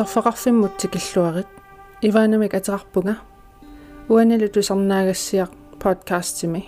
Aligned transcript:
сорфеқарфиммут 0.00 0.78
тикиллуарит 0.78 1.46
иваанамик 2.00 2.54
атерарпунга 2.54 3.16
уанилу 4.08 4.48
тусарнаагассиақ 4.48 5.50
подкастими 5.82 6.62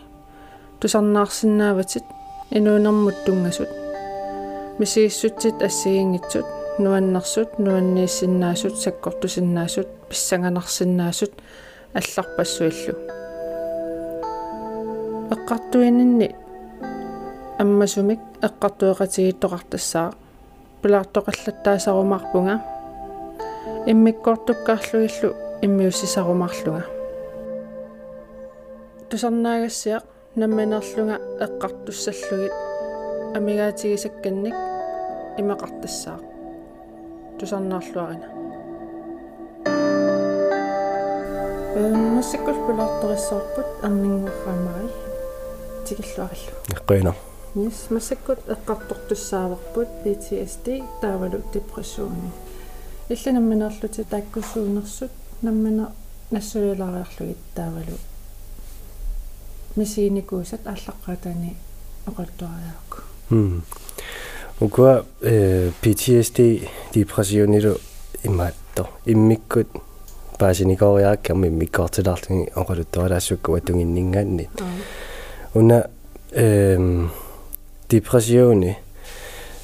тусарнаарсинааватит 0.81 2.05
инуунэрмут 2.51 3.17
тунгасут 3.25 3.71
мисигиссутсит 4.79 5.63
ассигингитсут 5.63 6.45
нуаннэрсут 6.79 7.59
нуаннииссиннаасут 7.59 8.77
саккортусиннаасут 8.83 9.89
писсанганарсиннаасут 10.11 11.33
алларпассуиллу. 11.95 12.95
Эққартуининни. 15.35 16.29
Аммасумик 17.59 18.21
эққартуеқатигиттоқартассаа 18.43 20.13
пилаартоқаллаттаасарумаарпунга 20.83 22.72
иммиккортуккаарлуиллу 23.87 25.35
иммиуссисарумарлунга 25.61 26.85
тусарнаагассиақ 29.11 30.05
намманерлунга 30.37 31.17
эққартуссаллугит 31.45 32.55
амигаатигисакканник 33.37 34.55
имақартассаа 35.41 36.21
тусарнаарлуарина. 37.39 38.29
Эм 41.75 42.17
массаккул 42.17 42.55
пилаарториссаарпут 42.67 43.67
арнингуарраамари 43.83 44.91
тикиллуариллу 45.87 46.55
эққуина 46.77 47.15
Yes, 47.55 47.91
массаккут 47.91 48.39
эққартортуссааварпут 48.49 49.89
PTSD 50.05 50.85
таавалу 51.01 51.43
депрессууни. 51.53 52.31
Иллана 53.09 53.41
намминерлути 53.41 54.05
тааккуссуунерсут 54.05 55.11
наммина 55.43 55.93
нассуялаариарлугит 56.31 57.37
таавалу. 57.55 57.99
мисиникуусат 59.77 60.61
аллаққатани 60.67 61.57
оқалтуариаақку. 62.07 62.99
Хм. 63.31 63.63
Ука 64.61 65.05
э 65.21 65.71
PTSD 65.83 66.69
депрессиониру 66.95 67.77
имаатто 68.23 68.89
иммиккут 69.07 69.69
паасиникориааккам 70.39 71.47
иммиккортилаарлуги 71.47 72.51
оқалуттуалаассукку 72.55 73.55
атугиннингаанни. 73.55 74.49
уна 75.55 75.91
эм 76.33 77.11
депрессиони 77.89 78.79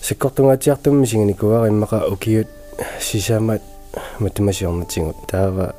сиккортунгаатиартумми 0.03 1.07
сигникуара 1.07 1.69
иммака 1.69 2.07
укиут 2.07 2.49
сисаамат 3.01 3.63
матемасиорнатингут 4.19 5.17
таава 5.27 5.75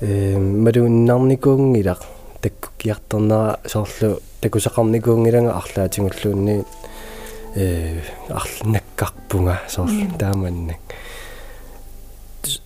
э 0.00 0.38
малуиннарникуунгилақ 0.38 2.00
таккукиартернера 2.42 3.58
соорлу 3.66 4.20
такусақарникуунгилага 4.40 5.50
арлаатингуллуунни 5.60 6.64
э 7.56 8.00
арлнаккарпунга 8.28 9.60
соорлу 9.68 10.06
тааманнак 10.18 10.80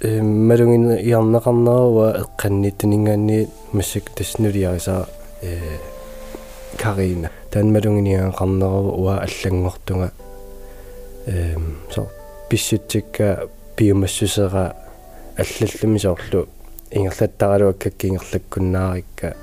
э 0.01 0.23
малунгин 0.23 0.99
иарнеқарнерува 0.99 2.07
эққанниттунингаанни 2.23 3.49
массак 3.73 4.11
таснулиарисаа 4.11 5.09
э 5.43 5.59
карина. 6.77 7.31
Таанмалунгиниаақарнерува 7.51 8.93
уа 8.93 9.19
аллангортунга 9.25 10.13
эм 11.27 11.79
со 11.95 12.09
писсутсикка 12.49 13.49
биомассусера 13.77 14.77
аллаллуми 15.37 15.99
соорлу 15.99 16.49
ингерлаттаралуаккакки 16.91 18.07
ингерлаккуннаарикка. 18.07 19.37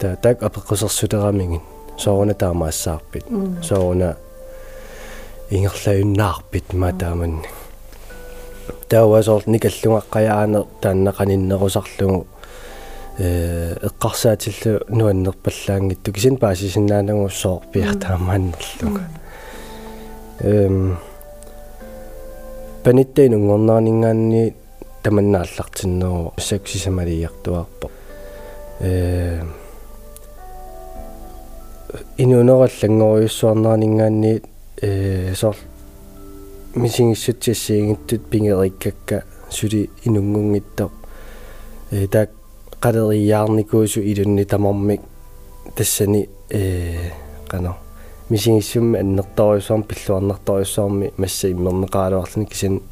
Та 0.00 0.16
так 0.16 0.42
апеққусерсулерамингин 0.42 1.60
сооруна 1.98 2.34
таамаассаарпит 2.34 3.24
сооруна 3.62 4.16
ингерлаюннаарпит 5.50 6.72
матааманни 6.72 7.48
таауасоор 8.88 9.42
никаллунгаққаяаане 9.46 10.66
тааннақаниннерусарлугу 10.82 12.26
э 13.18 13.76
эққарсаатиллу 13.88 14.84
нуаннерпаллаангитту 14.88 16.12
кисин 16.12 16.36
паасисиннаанагу 16.36 17.28
соор 17.30 17.62
пиартаамааннерлуга 17.72 19.02
эм 20.40 20.98
паниттейн 22.84 23.34
унгорнаарнингаанни 23.34 24.54
таманнааллартиннеру 25.02 26.32
саксисамалиартуарпо 26.38 27.90
э 28.80 29.42
инунераллангориуссуарнаарнингаанни 32.16 34.42
э 34.82 35.34
соор 35.34 35.56
мисингиссутсиссиингиттут 36.74 38.26
пингериккакка. 38.30 39.24
Сули 39.50 39.90
инунгунгиттоо 40.04 40.90
э 41.90 42.06
так 42.06 42.30
қалериаарникуусу 42.80 44.00
илунни 44.00 44.44
тамармик 44.44 45.00
тассани 45.76 46.28
э 46.48 47.10
қано 47.48 47.76
мисингиссумми 48.30 49.00
аннерторюсуарм 49.00 49.82
пиллуарнерторюсуарми 49.82 51.12
масса 51.16 51.50
иммернеқаалуарлни 51.50 52.44
кисин 52.46 52.82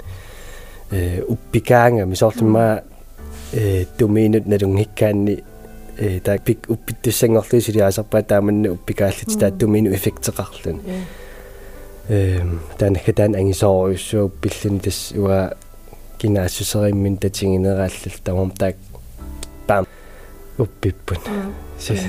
э 0.91 1.23
уппикаанга 1.23 2.05
мисоорлимма 2.05 2.83
э 3.53 3.87
доминут 3.99 4.47
налунгиккаанни 4.47 5.45
э 5.97 6.21
так 6.21 6.43
пик 6.43 6.69
уппиттуссангорли 6.69 7.61
силиасарпаа 7.61 8.23
тааманна 8.23 8.73
уппикааллит 8.73 9.39
таа 9.39 9.51
домину 9.51 9.95
эффектеқарлун 9.95 10.81
э 12.09 12.41
танахатаан 12.79 13.35
ангисоориуссуу 13.35 14.29
пиллин 14.29 14.81
тас 14.81 15.13
уа 15.17 15.55
кинаассусериммин 16.19 17.17
татингинерааллал 17.17 18.19
тамам 18.25 18.51
таак 18.51 18.77
пам 19.67 19.87
уппиппут 20.59 21.21
сис 21.79 22.01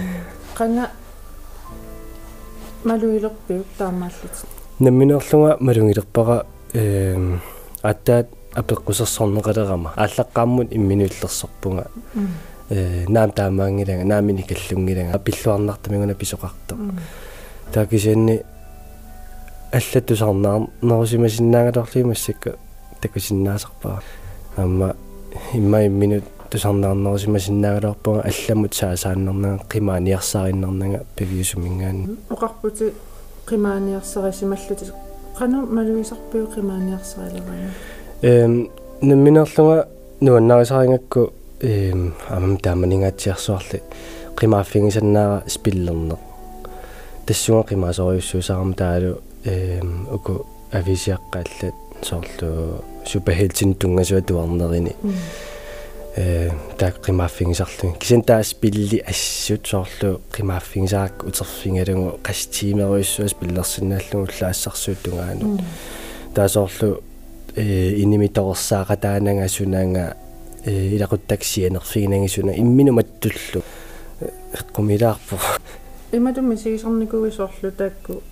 qanga 2.83 2.97
малуилерпиук 2.97 3.65
таамааллут 3.77 4.45
намминерлунга 4.79 5.57
малунгилерпара 5.59 6.45
эм 6.73 7.41
аттаат 7.81 8.27
апеққусерсорнеқалерама 8.55 9.93
ааллаққааммут 9.95 10.67
имминуиллерсорпунга 10.71 11.87
э 12.69 13.05
наам 13.07 13.31
таамаангилага 13.31 14.05
наамини 14.05 14.43
каллунгилага 14.43 15.19
пиллуарнартамигуна 15.19 16.13
писоқарто 16.13 16.77
таакисианни 17.73 18.41
аллаттусарнаар 19.71 20.67
нерусимасиннаагалорлимассакка 20.81 22.55
такусиннаасарпаа 23.01 24.01
амма 24.57 24.95
имма 25.53 25.85
имминут 25.85 26.23
тусарнаарнерусимасиннаагалоорпунга 26.51 28.21
алламут 28.29 28.73
саасааннернага 28.73 29.63
қимааниарсаариннернага 29.73 30.99
павиусумингаани 31.17 32.17
оқарпути 32.29 32.93
қимааниарсарисималлути 33.49 34.85
qanu 35.39 35.65
малуисарпиу 35.77 36.45
қимааниарсарилавана 36.55 37.69
эм 38.21 38.69
намминерлунга 39.01 39.87
нуаннарисарингакку 40.21 41.33
эм 41.61 42.13
амам 42.29 42.57
тааманигаатсиарсуарли 42.57 43.81
qimaaffинgisаннаара 44.39 45.43
спиллернер 45.47 46.17
тассунга 47.25 47.63
qimaasoриуссуусаарам 47.69 48.73
таалу 48.73 49.21
эм 49.45 50.07
уку 50.11 50.45
ависиаққааллат 50.71 51.75
соорлу 52.01 52.83
супахелтин 53.05 53.75
тунгасуа 53.75 54.21
туарнерини 54.21 54.95
э 56.17 56.49
так 56.77 56.95
qimaaffинgisarluni 57.05 57.97
кисен 57.99 58.21
таас 58.23 58.53
пилли 58.53 59.03
ассут 59.11 59.67
соорлу 59.67 60.21
qimaaffинgisаак 60.35 61.23
утерфингалугу 61.23 62.19
qastиимеруиссуас 62.23 63.33
пиллерсинааллугу 63.39 64.31
лаассарсуут 64.41 64.99
тунгаану 65.03 65.59
таасоорлу 66.33 67.03
э 67.55 67.93
инимиторсааqa 68.03 68.95
таанага 68.97 69.47
сунаанга 69.47 70.15
э 70.65 70.95
илақуттаксианерфигинангисуна 70.95 72.51
имминуматтуллу 72.61 73.61
эққумилаарпу 74.53 75.35
иматумми 76.11 76.55
сигисарникуисоорлу 76.55 77.71
таакку 77.71 78.23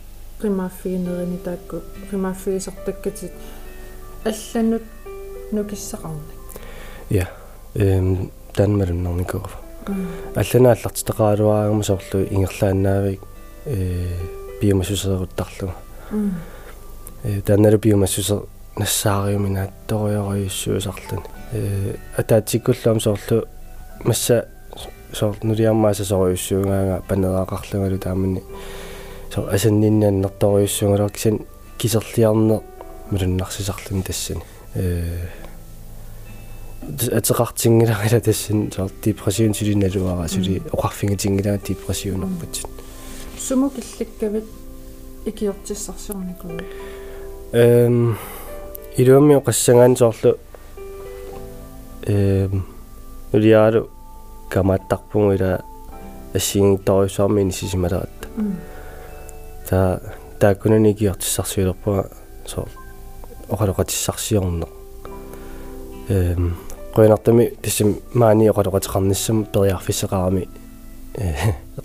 qimaaffигинерини 0.42 1.38
таакку 1.38 1.78
qimaaffигисартаккатит 2.10 3.32
алланут 4.26 4.84
нукиссақарник 5.52 6.38
я 7.10 7.28
эм 7.78 8.32
танмалуннарникуува 8.54 9.50
алланааллартитеқаалуаагама 10.36 11.84
соорлу 11.84 12.26
ингерлааннаавик 12.30 13.22
э 13.66 14.18
биомассусеруттарлуга 14.62 15.76
э 17.24 17.42
таанналу 17.42 17.78
биомассусер 17.78 18.42
нассаариумина 18.78 19.70
ториориуссуусарлуни 19.88 21.24
э 21.54 21.96
атаатиккуллуам 22.18 23.00
соорлу 23.00 23.46
масса 24.04 24.48
соор 25.14 25.36
нулиармааса 25.44 26.06
сориуссуунгаага 26.06 27.04
панераақарлунгалу 27.08 28.00
таамани 28.00 28.44
соор 29.34 29.54
асанниннааннэрториуссуунгалуар 29.54 31.12
кисан 31.12 31.46
кисерлиарне 31.78 32.62
мулуннарсисарлуни 33.12 34.02
тассани 34.02 34.42
э 34.74 35.28
атеқартингиларила 36.88 38.20
тассан 38.22 38.72
соор 38.72 38.92
депрессиун 39.04 39.54
сулиналуара 39.54 40.28
сули 40.28 40.62
оқарфингатингилага 40.72 41.60
депрессиунерпутсин 41.68 42.70
суму 43.40 43.70
килликкавит 43.70 44.46
икиортиссарсуарникуу 45.26 46.52
эм 47.52 48.18
илуамми 48.96 49.36
оқассангаан 49.36 49.98
соорлу 49.98 50.38
эм 52.04 52.66
улиару 53.34 53.90
камааттарпугу 54.50 55.34
ила 55.34 55.62
ассигингторюсаармини 56.34 57.52
сисималератта 57.52 58.28
та 59.70 60.02
тааккунани 60.40 60.94
киортиссарсуилерпуга 60.94 62.10
соо 62.46 62.68
оқалоқатиссарсиорнеқ 63.50 64.70
эм 66.10 66.56
qoinartami 66.98 67.46
tassam 67.62 67.90
maani 68.14 68.50
oqaloqatiqarnissam 68.52 69.46
periarfisseqarami 69.54 70.44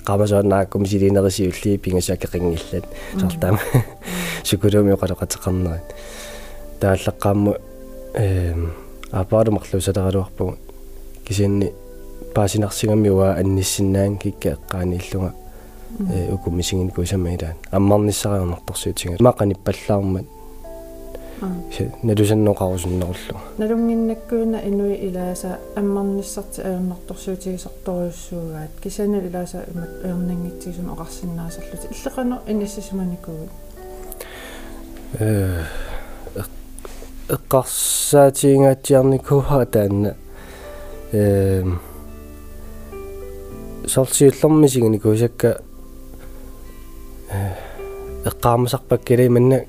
qamasoannaakkum 0.08 0.86
siliinerisiulli 0.90 1.78
pingasakkeqingillat 1.84 2.86
сартаама 3.20 3.60
сукулуми 4.48 4.92
oqaloqatiqarnerit 4.96 5.88
тааллаққаамму 6.80 7.52
эм 8.24 8.60
апаалумарлусалералуарпугу 9.20 10.56
кисианни 11.26 11.72
паасинарсигами 12.34 13.08
уа 13.08 13.34
анниссиннаан 13.40 14.16
кикка 14.18 14.56
эққаанииллунга 14.56 15.32
э 16.10 16.32
укумисигин 16.34 16.90
кусамаилаан 16.90 17.56
аммарниссариорнарторсуутинга 17.70 19.22
мақаниппаллаармат 19.28 20.26
налусанноқарусуннеруллу 22.02 23.36
налунгиннаккуина 23.58 24.58
инуи 24.68 24.94
илааса 25.08 25.50
аммарниссарти 25.76 26.60
аернарторсуутигисарторуссуугаат 26.60 28.70
кисана 28.82 29.18
илааса 29.28 29.58
имат 29.74 29.90
аернангитсигисун 30.04 30.88
оқарсинаасарлути 30.94 31.86
иллеқану 31.90 32.36
иниссисиманикугут 32.46 33.50
э 35.18 35.64
эққарсаатиингаатиарникуа 37.28 39.66
таанна 39.66 40.14
э 41.12 41.64
сорсиуллэрмисигиникуусакка 43.86 45.60
э 47.30 47.32
эққаамасарпаккали 48.24 49.28
манна 49.28 49.60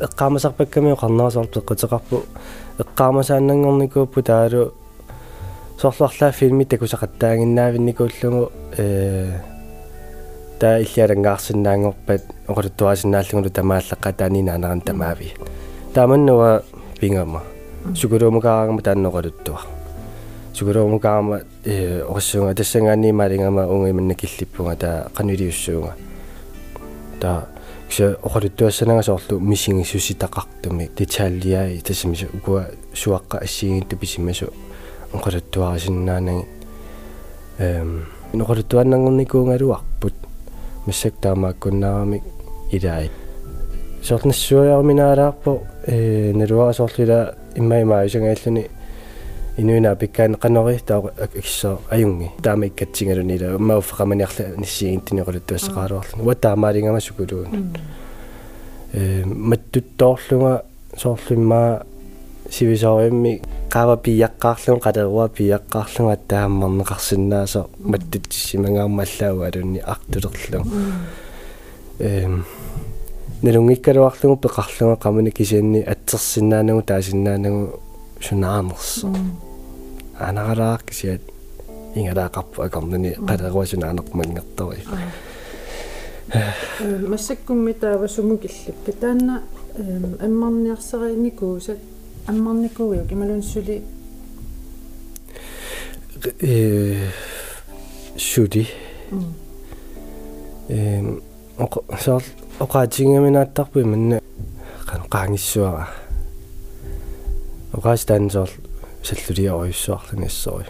эққаамасарпакками 0.00 0.92
оқарнерасоор 0.92 1.46
пеққутеқарпу 1.46 2.24
эққаамасааннангорникууппу 2.78 4.22
таалу 4.22 4.72
соорлуарлаа 5.80 6.32
филми 6.32 6.64
такусақаттаагиннаавинникууллугу 6.64 8.52
э 8.76 9.40
таа 10.58 10.80
иллиалангаарсинаангорпат 10.80 12.22
оқалуттуасинааллугулу 12.48 13.50
тамааллаққа 13.50 14.12
таанинааnerан 14.12 14.80
тамаави 14.80 15.34
тааманнуа 15.94 16.62
пингама 17.00 17.42
сукулуумукаарагама 17.94 18.80
таанноқалуттуа 18.80 19.60
сукулуумукаарама 20.54 21.40
э 21.64 22.02
оқассуунга 22.08 22.54
тассангаанниимаалингама 22.54 23.66
унгиманна 23.66 24.14
киллиппунга 24.14 24.76
таа 24.76 25.10
қанилиуссуунга 25.14 25.92
таа 27.20 27.48
кса 27.88 28.16
оқалуттуассанагасоорлу 28.22 29.38
мисингиссуситақартуми 29.40 30.90
деталиаи 30.98 31.80
тассамису 31.80 32.26
укуа 32.34 32.66
суаққа 32.94 33.38
ассигингитту 33.44 33.96
писимасу 33.96 34.52
оқалуттуарисиннаанаги 35.12 36.46
эм 37.58 38.06
ноқалуттуаннангорникуунгалуарпут 38.32 40.14
массак 40.86 41.14
таамааккуннаарамик 41.20 42.22
илаи 42.72 43.10
соорлнассуаярминаалаарпо 44.02 45.62
э 45.86 46.32
налуарасоорлуила 46.32 47.34
иммаимааюсангааллуни 47.54 48.70
инуина 49.58 49.96
пиккаан 49.96 50.34
канори 50.34 50.78
таа 50.86 51.02
акиссоо 51.18 51.80
аюнги. 51.90 52.30
Таама 52.42 52.66
иккатсингалунила 52.66 53.58
мауффеқаманиарла 53.58 54.56
ниссиигинтини 54.56 55.22
quluttuassaqaaluarlu 55.22 56.24
уа 56.24 56.34
таамаалингама 56.34 57.00
сукулуун 57.00 57.72
э 58.92 59.24
маттуттоорлунга 59.24 60.62
соорлиммаа 60.96 61.82
сивисооримми 62.50 63.40
qaava 63.70 63.96
piyaqqaarlun 64.04 64.80
qalerua 64.84 65.28
piyaqqaarlunga 65.36 66.16
taammarneqarsinnaasa 66.28 67.60
mattuttissimangaammallau 67.92 69.36
alunni 69.48 69.80
artulerlu 69.92 70.58
эм 71.98 72.44
нэлунгиккалуарлугу 73.42 74.36
пеқарлунга 74.44 74.96
qamuni 75.04 75.30
кисианни 75.30 75.80
атсерсиннаанагу 75.92 76.82
таасиннаанагу 76.82 77.80
сунаарнерсо 78.20 79.08
анагалаа 80.18 80.78
кисиат 80.86 81.20
ингалаақарпу 81.94 82.62
акорнани 82.62 83.10
қалеруасунаанермангертори 83.28 84.82
массаккумми 87.08 87.72
таава 87.72 88.08
сумукиллиппи 88.08 88.92
таанна 89.00 89.42
аммарниарсериникуусат 90.20 91.78
аммарникууиу 92.26 93.06
кималунсули. 93.06 93.82
Э 96.40 97.08
шуди. 98.18 98.68
Эм 100.68 101.22
соор 102.00 102.22
оқаатингаминааттарпу 102.58 103.84
манна 103.84 104.20
qaangissuara 105.10 105.86
оқаастаансоор 107.72 108.50
саллулиа 108.50 108.65
оюссуарлуниссори 109.12 110.66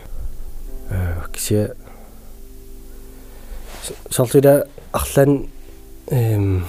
э 0.91 1.23
кися 1.33 1.75
сорлула 4.11 4.67
арлан 4.93 5.49
эм 6.11 6.67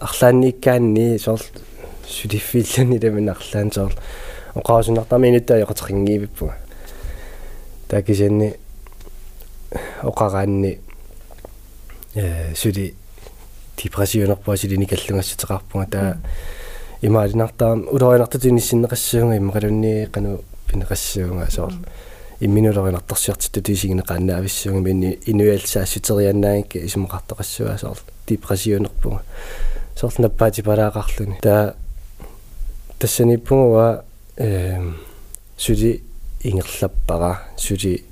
арлаанниккаанни 0.00 1.18
соор 1.18 1.40
сулиффиллани 2.06 2.98
ламин 2.98 3.28
арлаан 3.28 3.72
соор 3.72 3.92
оқаасунартами 4.54 5.28
инуттаа 5.28 5.58
яқатеқингиивиппуга 5.58 6.56
такисианни 7.88 8.54
оқараанни 10.02 10.80
э 12.14 12.54
сули 12.54 12.94
депрессионерпуа 13.76 14.56
силини 14.56 14.86
каллунгассутеқарпунга 14.86 15.90
таа 15.90 16.16
имаалинартаам 17.02 17.88
улориинартутиниссиннеқассуунга 17.90 19.36
иммақалунни 19.36 20.06
қану 20.14 20.40
пинеқассуунга 20.68 21.50
соор 21.50 21.72
имминулеринарторсиартитту 22.40 23.60
тисигинеқаанна 23.60 24.38
ависсуунга 24.38 24.80
минни 24.80 25.18
инуиалсаассутерианнаангикка 25.26 26.78
исумақартоқассуа 26.78 27.78
соор 27.78 27.98
депрессионерпунга 28.26 29.22
соор 29.96 30.12
наппаати 30.18 30.62
палаақарлуни 30.62 31.40
таа 31.42 31.74
тассаниппугуа 32.98 34.04
эм 34.36 34.96
сули 35.56 36.04
ингерлаппара 36.44 37.42
сули 37.56 38.04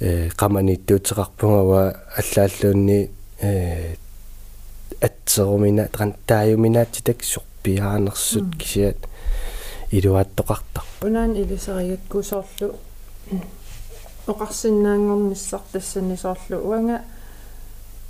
э 0.00 0.30
qamaniittuutseqarpungawa 0.30 1.94
аллааллуунни 2.16 3.10
э 3.40 3.94
атсерумина 5.00 5.88
трантааюминаатитак 5.88 7.22
пиаанерсут 7.68 8.56
кисиат 8.56 9.00
илуааттоқартар 9.92 10.84
унаан 11.02 11.32
илисеригакку 11.36 12.22
соорлу 12.22 12.74
оқарсинаангорниссар 14.26 15.60
тассани 15.72 16.16
соорлу. 16.16 16.58
Уанга 16.68 17.02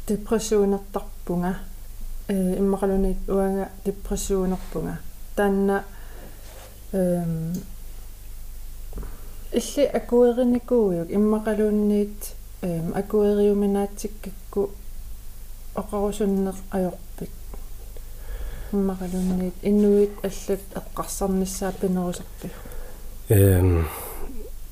депрессуунертарпунга 0.06 1.56
э 2.28 2.58
иммақалуни 2.58 3.16
уанга 3.28 3.68
депрессуунерпунга 3.84 4.98
таанна 5.36 5.84
эм 6.92 7.54
илли 9.52 9.84
акуериникууйук 9.98 11.10
иммақалуунниит 11.10 12.34
эм 12.62 12.94
акуериуминаатсиккакку 12.94 14.70
оқарусуннеқ 15.74 16.56
ajorpik 16.70 17.07
иммақалунниит 18.72 19.54
иннуит 19.62 20.10
аллат 20.22 20.60
эққарсарниссаа 20.74 21.72
пинерусарпи 21.80 22.50
эм 23.28 23.88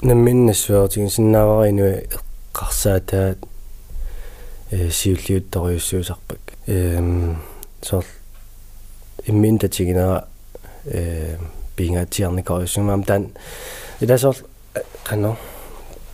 намминнассуартигин 0.03 1.11
синнааваринуи 1.11 2.09
эққарсаатаат 2.53 3.39
э 4.71 4.91
сиуллиутторюссуусарпак 4.91 6.41
эм 6.67 7.39
сор 7.83 8.05
имминтатигинера 9.27 10.29
э 10.85 11.37
пингаатиарникориусумаам 11.77 13.03
таан 13.05 13.33
иласор 14.01 14.37
кано 15.05 15.37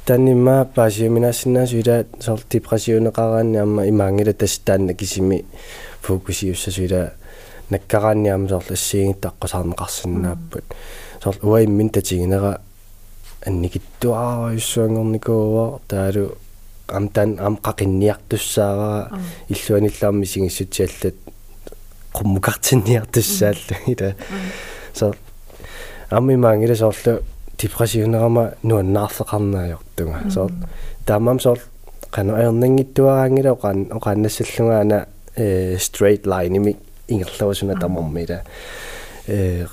танимма 0.04 0.68
паасиуминассиннаасу 0.74 1.76
ила 1.76 2.04
сор 2.20 2.40
депрессионеқараанни 2.50 3.56
амма 3.56 3.88
имаангила 3.88 4.32
тастаанна 4.32 4.94
кисими 4.94 5.44
фокусиуссасу 6.00 6.82
ила 6.82 7.12
наккараанниам 7.74 8.42
сор 8.48 8.64
ассиингиттаққусаарнеқарсинааппут 8.76 10.66
сор 11.22 11.34
уаиммин 11.42 11.88
татигинера 11.90 12.52
анникиттуаараюссуангорникууа 13.46 15.80
таалу 15.88 16.36
амтан 16.88 17.38
ам 17.40 17.56
қақинниартуссаара 17.56 19.10
иллуаниллаарми 19.48 20.24
сигиссутиаллат 20.24 21.14
qummukartinniartussaалlu 22.16 23.74
ила 23.92 24.14
со 24.94 25.14
амми 26.10 26.36
маангила 26.36 26.74
соорлу 26.74 27.20
депрессионерама 27.58 28.54
нуаннаарсеқарнаajortuga 28.62 30.30
со 30.30 30.50
таамам 31.06 31.40
соор 31.40 31.58
qanu 32.10 32.34
аернангиттуараангила 32.34 33.50
оqan 33.56 33.88
оqanнассаллунгаана 33.96 35.06
э 35.36 35.76
straight 35.76 36.24
line 36.24 36.56
ими 36.56 36.76
ингерлавасуна 37.08 37.78
тамармила 37.78 38.42
э 39.26 39.66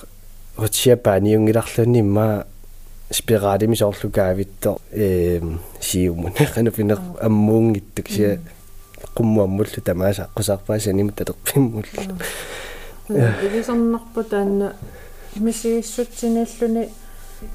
рутсиапааниунгиларлунни 0.57 1.99
имма 1.99 2.45
спиралими 3.11 3.75
соорлукаавитто 3.75 4.77
э 4.91 5.41
сиумун 5.79 6.33
qanu 6.33 6.71
финер 6.71 6.99
аммуунгиттук 7.21 8.07
сия 8.09 8.39
qummuammullu 9.15 9.81
tamaasa 9.83 10.29
qusarpaasanimu 10.35 11.11
taterpimmulla 11.11 12.01
илисарнарпу 13.09 14.23
таанна 14.23 14.73
мисигиссутсиниллуни 15.35 16.89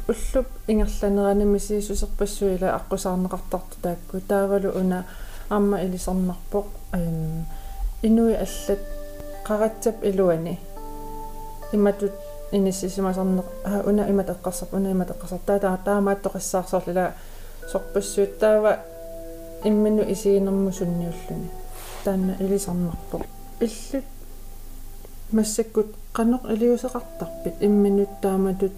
уллуп 0.09 0.47
ингерланерани 0.67 1.45
мисигиссусерпассуила 1.45 2.75
аққусаарнеқартарту 2.79 3.77
таакку 3.83 4.21
таавалу 4.29 4.73
уна 4.81 5.05
аама 5.51 5.83
илисарнарпоқ 5.85 6.67
инуи 8.03 8.35
аллат 8.35 8.81
қаратсап 9.47 9.97
илуани 10.03 10.59
иматут 11.73 12.13
иниссисимасарнеқ 12.53 13.47
уна 13.87 14.09
имат 14.09 14.29
эққарсап 14.31 14.75
уна 14.77 14.91
имат 14.91 15.11
эққарсап 15.11 15.41
таа 15.47 15.79
таамааттоқиссаарсоорлила 15.85 17.13
сорпассуут 17.71 18.39
таава 18.39 18.79
иммину 19.65 20.03
исигинерму 20.13 20.73
сунниуллуни 20.73 21.51
таанна 22.05 22.37
илисарнарпо 22.41 23.21
иллут 23.61 24.05
массаккут 25.33 25.87
канеқ 26.13 26.43
илиусеқартарпит 26.53 27.55
имминут 27.61 28.09
тааматут 28.23 28.73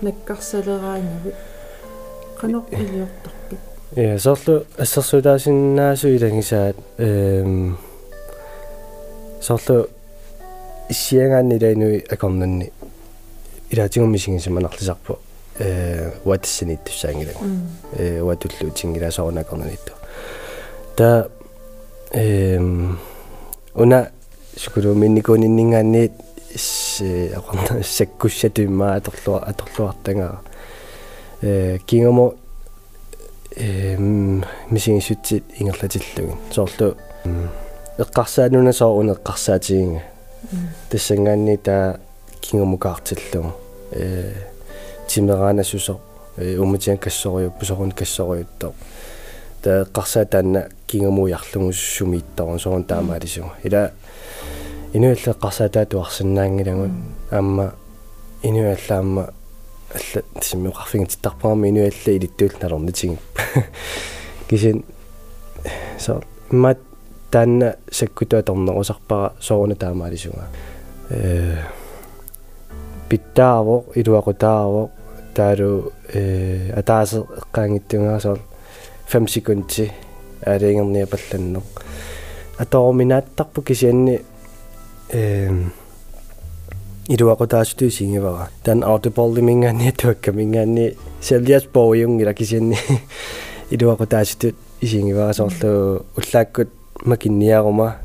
наккарсалераангавит 0.00 1.34
канеқ 2.40 2.64
илиортарпит 2.70 3.58
я 3.96 4.18
сорлу 4.18 4.64
ассерсулаасиннаасу 4.78 6.08
илангисаат 6.08 6.76
эм 6.98 7.76
сорлу 9.44 9.88
исиангаанни 10.88 11.58
лайнуи 11.62 12.04
акорнанни 12.10 12.72
илаатигуммисигисиманарлисарпу 13.70 15.18
э 15.58 16.10
уатассаниттуссаангилаг 16.24 17.36
э 17.98 18.22
уатуллу 18.22 18.70
тингилаасорунакорнанитту 18.70 19.92
та 20.96 21.28
эм 22.12 22.98
уна 23.74 24.10
сукулуминникуниннингаанниит 24.56 26.12
исси 26.54 27.32
ақарна 27.36 27.82
саккуссатуиммаа 27.82 28.96
аторлуа 28.96 29.40
аторлуартангаа 29.40 30.40
э 31.42 31.78
кингамо 31.86 32.34
эм 33.56 34.44
мисигиссутсит 34.70 35.44
ингерлатиллугин 35.58 36.38
соорлу 36.50 36.96
эққарсаануна 37.98 38.72
соо 38.72 38.98
уна 38.98 39.12
эққарсаатигинга 39.12 40.02
тассангаанни 40.90 41.56
таа 41.56 42.00
кингамукаартиллугу 42.40 43.52
э 43.92 44.32
тимераанасусо 45.08 46.00
э 46.36 46.58
умутиан 46.58 46.98
кассориу 46.98 47.50
пусорун 47.52 47.92
кассориуттоо 47.92 48.74
та 49.62 49.82
эққарсаа 49.82 50.24
таанна 50.26 50.68
кингамуярлугуссумииттарун 50.86 52.58
сорун 52.58 52.84
таамаалисуга 52.84 53.52
ила 53.62 53.92
инуалла 54.92 55.32
эққарсаа 55.34 55.86
туарсинаангилагун 55.86 56.92
аама 57.30 57.74
инуаллаама 58.42 59.32
алла 59.94 60.22
тисиммеқарфигин 60.40 61.06
титтарпарами 61.06 61.68
инуалла 61.68 62.10
илиттуул 62.10 62.52
налорнитигин 62.60 63.18
кисин 64.48 64.84
со 65.98 66.22
мат 66.50 66.78
таанна 67.34 67.74
саккутуа 67.90 68.42
торнерусарпара 68.42 69.32
соруна 69.40 69.74
таамаалисуга. 69.74 70.46
Э 71.10 71.56
питтааво 73.08 73.84
илуақутааво 73.94 74.90
таалу 75.34 75.92
э 76.14 76.70
атаасе 76.78 77.18
эққаангиттунгаасоор 77.40 78.38
5 79.10 79.30
секунди 79.30 79.92
алингерния 80.46 81.06
палланнеқ. 81.06 81.64
Аторуминааттарпу 82.58 83.62
кисианни 83.62 84.20
эм 85.10 85.72
илуақутаасуту 87.08 87.90
сингивара 87.90 88.48
тан 88.62 88.84
аутополли 88.84 89.40
мингаанни 89.40 89.90
туакка 89.90 90.30
мингаанни 90.32 90.96
селиас 91.20 91.64
боюнгила 91.66 92.32
кисианни 92.32 92.78
илуақутаасуту 93.70 94.54
исингивара 94.80 95.32
соорлу 95.32 96.06
уллааккут 96.16 96.68
макинниарума 97.04 97.96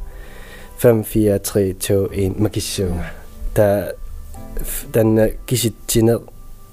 5 0.82 1.04
4 1.04 1.40
3 1.40 1.74
2 1.74 2.10
1 2.12 2.40
макиссуунга 2.40 3.12
та 3.54 3.94
танна 4.92 5.30
киситсине 5.46 6.20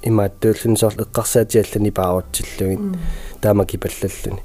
имааттууллун 0.02 0.76
соорлу 0.76 1.04
эққарсаатиаллани 1.06 1.90
паарутсиллугин 1.90 2.98
таама 3.40 3.66
кипаллаллуни 3.66 4.42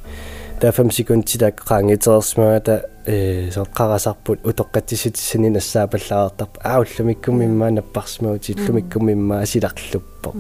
таа 0.59 0.71
5 0.71 0.93
секунди 0.93 1.38
так 1.38 1.61
qaangiтерсмаа 1.65 2.59
та 2.61 2.81
э 3.05 3.50
соққарасарпут 3.50 4.43
утоққатсиситсини 4.43 5.50
нассаапаллаартарп 5.50 6.57
ауллумиккуммиммаа 6.63 7.71
наппарсмау 7.71 8.38
тиллумиккуммиммаа 8.38 9.45
силарлуппо 9.45 10.33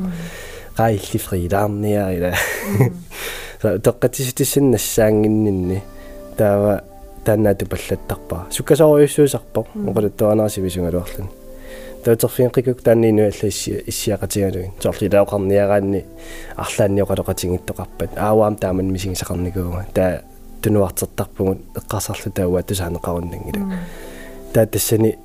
qailli 0.77 1.17
фрилаарниа 1.17 2.05
ила 2.17 2.33
са 3.61 3.75
утоққатсиситсин 3.77 4.71
нассаангиннинни 4.71 5.81
таава 6.37 6.83
тааннаату 7.25 7.65
паллаттарпаа 7.65 8.47
суккасоориуссуусарпо 8.49 9.65
оқалуттуанаарсивисунгалуарлун 9.89 11.29
таатерфиинқикук 12.03 12.81
таанниину 12.81 13.21
алла 13.23 13.49
иссиақатигалугин 13.91 14.71
сорли 14.81 15.07
лаоқарниараанни 15.13 16.05
арлаанни 16.55 17.01
оқалоқатингиттоқарпат 17.01 18.17
ааваам 18.17 18.55
тааман 18.55 18.91
мисигисақарникууга 18.91 19.85
таа 19.93 20.21
тунуартертарпугут 20.61 21.59
эққарсарлу 21.75 22.31
таауа 22.31 22.63
тусаанеқаруннангила 22.63 23.61
таа 24.53 24.65
тассани 24.65 25.17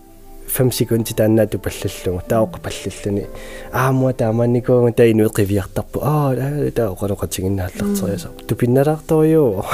5 0.49 0.73
секунди 0.75 1.12
тааннаату 1.15 1.59
паллаллугу 1.59 2.23
таоқ 2.29 2.61
паллаллуни. 2.61 3.26
Аамуа 3.73 4.12
тааманникууга 4.12 4.93
таинуи 4.93 5.29
қивиартарпу 5.29 6.00
аа 6.03 6.35
таа 6.75 6.93
оқалоқатингиннааллартериаса 6.95 8.29
тупинналаарториу 8.49 9.65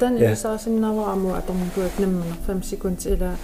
тан 0.00 0.16
исаасиннава 0.16 1.12
амуа 1.12 1.38
аторникуак 1.38 1.98
наммана 1.98 2.36
5 2.46 2.64
секунди 2.64 3.08
ила 3.08 3.36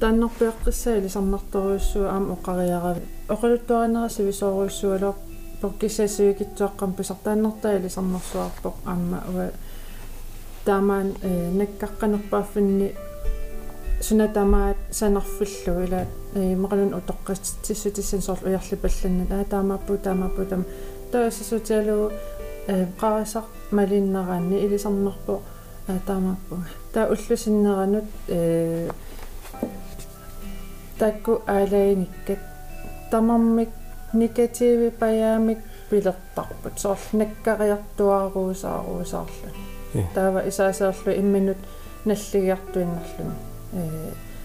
тааннарпиаққиссаа 0.00 0.98
илисарнарторуйуссуа 0.98 2.10
аама 2.10 2.32
оқариарави 2.34 3.02
оқалуттуаринерси 3.28 4.22
висооруйуссуалоо 4.22 5.14
поккисасиукитсуаққам 5.60 6.92
писартааннартаа 6.96 7.76
илисарнэрсуарпоқ 7.78 8.74
аама 8.86 9.22
уа 9.34 9.50
таамаан 10.64 11.14
э 11.22 11.50
наккаққанерпааффинни 11.58 12.88
сунатамаат 14.00 14.76
санарфиллу 14.90 15.84
ила 15.84 16.06
э 16.34 16.56
мақалун 16.56 16.94
утоққатсиссутиссан 16.98 18.22
сорл 18.22 18.46
уярлипалланна 18.46 19.24
аа 19.30 19.44
таамааппу 19.44 19.98
таамааппу 19.98 20.44
там 20.44 20.64
таасасутиалу 21.12 22.10
э 22.66 22.86
қарасақ 23.00 23.44
малиннераанни 23.70 24.64
илисарнерпо 24.64 25.42
аа 25.88 25.98
таамааппу 26.06 26.56
таа 26.94 27.06
уллусиннеранут 27.12 28.04
э 28.28 28.88
такку 30.98 31.42
аалаиниккат 31.46 32.38
тамармик 33.10 33.68
негативи 34.12 34.90
паяамик 34.90 35.58
пилертарпут 35.90 36.78
соорлу 36.78 37.18
наккариартуаруусааруусаарлу 37.20 39.50
таава 40.14 40.48
исаасаарлу 40.48 41.12
имминут 41.12 41.58
наллигиартуиннерлуни 42.04 43.34
э 43.46 43.49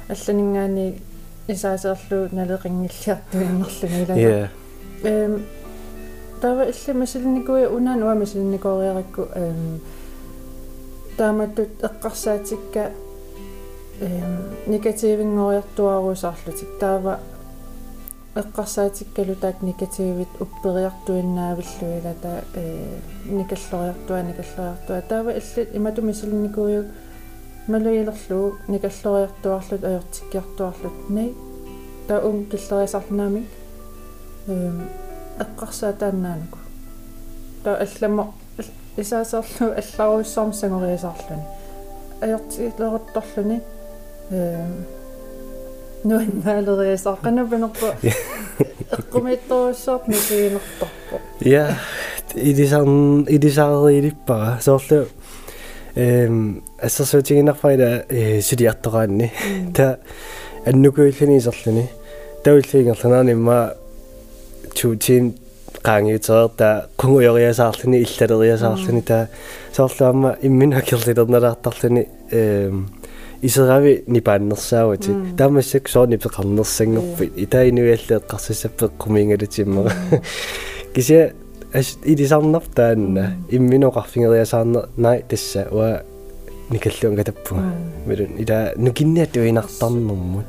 алланингаани 0.09 1.01
исаасаарлу 1.47 2.29
налеқингиллиартуиннерлуни 2.31 4.03
илаа 4.03 4.49
эм 5.03 5.45
таава 6.41 6.63
илли 6.71 6.93
масилникуи 6.93 7.65
унаан 7.65 8.03
уа 8.03 8.15
масилникориаракку 8.15 9.21
эм 9.35 9.81
тааматтут 11.17 11.69
эққарсаатикка 11.87 12.91
эм 14.01 14.31
негативингориартуаруусаарлутик 14.67 16.79
таава 16.79 17.19
эққарсаатиккалу 18.35 19.35
таак 19.35 19.61
негативит 19.61 20.27
уппериартуиннаавиллуила 20.39 22.13
таа 22.21 22.43
э 22.53 22.99
никаллориартуа 23.25 24.23
никаллориартуа. 24.23 25.01
Таава 25.01 25.31
иллит 25.31 25.69
имату 25.73 26.01
мисилникуйу 27.67 28.05
малуилерлуу 28.07 28.57
никаллориартуарлут 28.67 29.83
ajortikkiartuarlut 29.83 31.09
nei 31.09 31.35
таа 32.07 32.21
ум 32.21 32.45
киллериасарнаамик 32.45 33.45
эм 34.47 34.81
эққарсаа 35.39 35.93
тааннаануку 35.93 36.57
таа 37.63 37.77
аллама 37.77 38.33
исаасерлу 38.97 39.73
алларуиссаарм 39.81 40.53
сангориасаарлуни 40.53 41.43
ajortikilleruttorluni 42.21 43.61
эм 44.31 44.85
нуаннаалериасаа 46.03 47.17
канапанерпа 47.21 47.95
эққумитторуссаап 48.91 50.07
мисигинерторпо 50.07 51.21
я 51.41 51.77
идисарн 52.35 53.25
идисаариилиппара 53.27 54.59
соорлу 54.61 55.07
эм 55.95 56.63
ассерсуутигинарфайда 56.81 58.05
э 58.09 58.41
силиартораанни 58.41 59.31
та 59.73 59.99
аннукуиллани 60.65 61.37
исерлуни 61.37 61.89
тауиллиингерланаани 62.43 63.31
имма 63.31 63.73
чутин 64.73 65.33
qaangiuteer 65.83 66.49
ta 66.57 66.87
qunguйориасаарлуни 66.97 68.03
иллалериасаарлуни 68.03 69.01
та 69.01 69.27
соорлуамма 69.73 70.37
имминакерлилерналаартарлуни 70.41 72.07
эм 72.31 72.89
исерави 73.41 74.03
нипааннерсаавати 74.07 75.11
таамассак 75.37 75.89
соорни 75.89 76.17
пеқарнерсангерпи 76.17 77.31
итаинуиалле 77.37 78.17
эққарсиссаппе 78.17 78.89
қумиингалутиммера 78.99 79.91
кися 80.93 81.33
ас 81.75 81.97
идисарнер 82.05 82.61
таанна 82.75 83.31
имминоқарфингериасаарнер 83.51 84.87
най 84.97 85.23
тасса 85.23 85.67
уа 85.71 86.01
никаллуан 86.69 87.15
катаппуга 87.17 87.61
милун 88.05 88.37
ида 88.39 88.73
нукинниат 88.77 89.35
уинартарнэрмут 89.35 90.45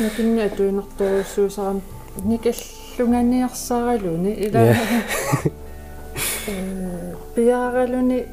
нукинниат 0.00 0.60
уинарторуссуусарам 0.60 1.82
никаллунганиарсааралуни 2.24 4.32
ила 4.46 4.76
э 6.48 7.14
пиаралуни 7.34 8.26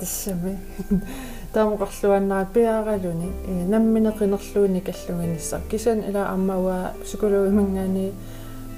тассами 0.00 0.58
таамоқарлуаннаа 1.52 2.46
пиаралуни 2.54 3.28
намминеқинерлууни 3.68 4.80
каллунганиссар 4.80 5.60
кисан 5.70 5.98
ила 6.08 6.28
аммауа 6.32 6.92
сукулуимангаани 7.04 8.12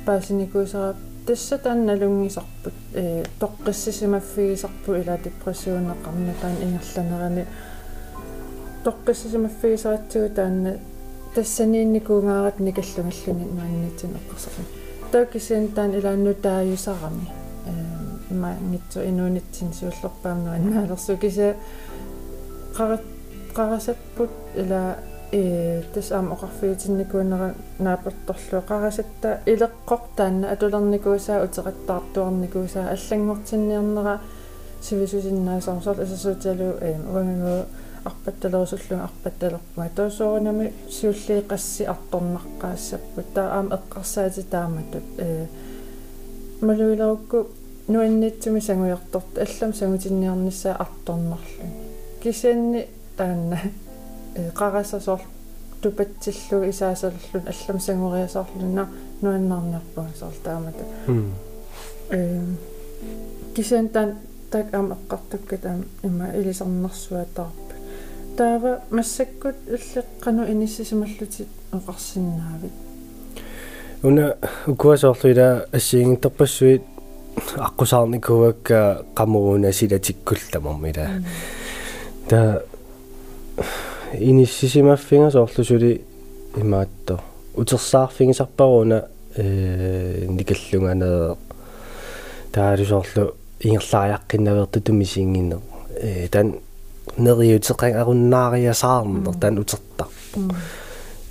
паасиникуусара 0.05 0.95
тасса 1.27 1.59
таанналунгисарпут 1.59 2.75
э 2.95 3.25
тоққиссисимаффигисарпу 3.41 4.95
ила 4.95 5.19
депрессионеқарнатаан 5.27 6.55
ингерланерани 6.65 7.45
тоққиссисимаффигисаратсигу 8.85 10.29
таанна 10.35 10.79
тассаниинникуунгаарат 11.35 12.59
никаллунгаллуни 12.61 13.45
мааннитин 13.59 14.11
эққарсарлу 14.19 14.65
таакисин 15.13 15.69
таан 15.69 15.95
илаанну 15.95 16.35
тааюсарами. 16.35 17.29
Э 17.67 18.35
маангитсу 18.35 19.01
инуунитсин 19.05 19.73
сууллерпаамну 19.73 20.51
аннаалерсу 20.51 21.17
киса 21.17 21.57
qara 22.77 23.01
qarasapпут 23.55 24.31
ила 24.55 24.97
э 25.33 25.83
тас 25.95 26.13
аама 26.13 26.35
оқарфиутинникуунера 26.35 27.55
нааперторлу 27.79 28.63
қарасатта 28.69 29.41
илеққоқ 29.47 30.03
таанна 30.17 30.51
атулерникуусаа 30.53 31.45
утеқаттаартуарникуусаа 31.45 32.91
аллангортинниарнера 32.95 34.21
сивисусиннаасаар 34.81 35.83
сор 35.83 36.01
асасууталу 36.01 36.69
э 36.81 36.97
уангагу 37.13 37.67
арпатталерусуллуга 38.05 39.05
арпатталерпуга 39.09 39.91
тоосоорунами 39.97 40.73
сиуллииқасси 40.91 41.85
арторнаққаассаппут 41.95 43.29
таа 43.35 43.49
аама 43.57 43.77
эққарсаати 43.77 44.43
тааматут 44.51 45.05
э 45.19 45.47
малуилерукку 46.61 47.49
нуаннитсуми 47.89 48.61
сангуйарторт 48.61 49.39
аллам 49.39 49.75
сангутинниарниссаа 49.75 50.77
арторнерлу 50.77 51.67
кисианни 52.23 52.89
таанна 53.17 53.59
исаасаллун 56.71 57.43
аллам 57.47 57.81
сангориасаарлуна 57.81 58.89
нуаннаарнерпуга 59.23 60.09
соор 60.19 60.35
таамата 60.45 60.85
э 62.11 62.41
кисиан 63.55 63.89
таан 63.89 64.15
так 64.51 64.75
ам 64.75 64.93
эққартукка 64.93 65.59
таам 65.59 65.85
има 66.03 66.27
илисарнерсуатаарпа 66.37 67.75
таава 68.37 68.81
массаккут 68.91 69.57
иллеққану 69.67 70.51
иниссисималлутит 70.51 71.49
оқарсинаавит 71.73 72.73
уна 74.03 74.37
укуасоорлуила 74.67 75.67
ассиингитторпассуит 75.73 76.83
аққусаарникуакка 77.57 79.05
қамуруна 79.15 79.73
силатиккулламармила 79.73 81.09
та 82.29 82.63
иниссисимаффинга 84.15 85.31
соорлусули 85.31 86.03
имаатто 86.57 87.21
утерсаарфигисарпаруна 87.55 89.09
э 89.37 90.27
никаллунганаа 90.29 91.37
таалусоорлу 92.53 93.35
ингерлаариаққиннаверту 93.61 94.93
мисингинне 94.93 95.59
э 96.01 96.29
тан 96.29 96.55
нериутеққан 97.19 97.95
аруннаариасаарнер 98.01 99.35
тан 99.41 99.59
утертарпо 99.59 100.11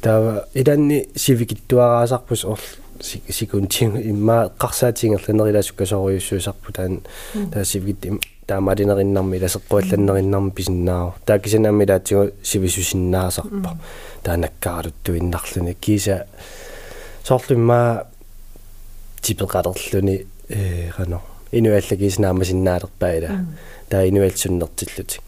таа 0.01 0.45
иданни 0.53 1.07
сивикиттуараасарпус 1.15 2.45
орл 2.45 2.61
сикунтин 3.01 3.97
имма 4.11 4.51
қарсаатингерланерилаасуккасоруйуссуусарпу 4.59 6.73
таан 6.73 7.01
таа 7.51 7.65
сивикит 7.65 8.05
таамалинериннарми 8.47 9.37
ласеққуалланнериннарми 9.39 10.51
писиннаа 10.51 11.13
таакисанамми 11.25 11.85
лаатсигу 11.85 12.31
сивисусиннаасарпа 12.43 13.77
таанаккааралуттуиннарлуни 14.23 15.73
киса 15.73 16.27
соорлумма 17.23 18.07
типеқалерлуни 19.21 20.27
э 20.49 20.91
рано 20.97 21.21
инуаллагиснаамасиннаалерпаила 21.51 23.45
таа 23.89 24.07
инуалсуннертиллутик 24.07 25.21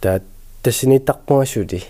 таа 0.00 0.20
тассиниттарпуасули 0.62 1.82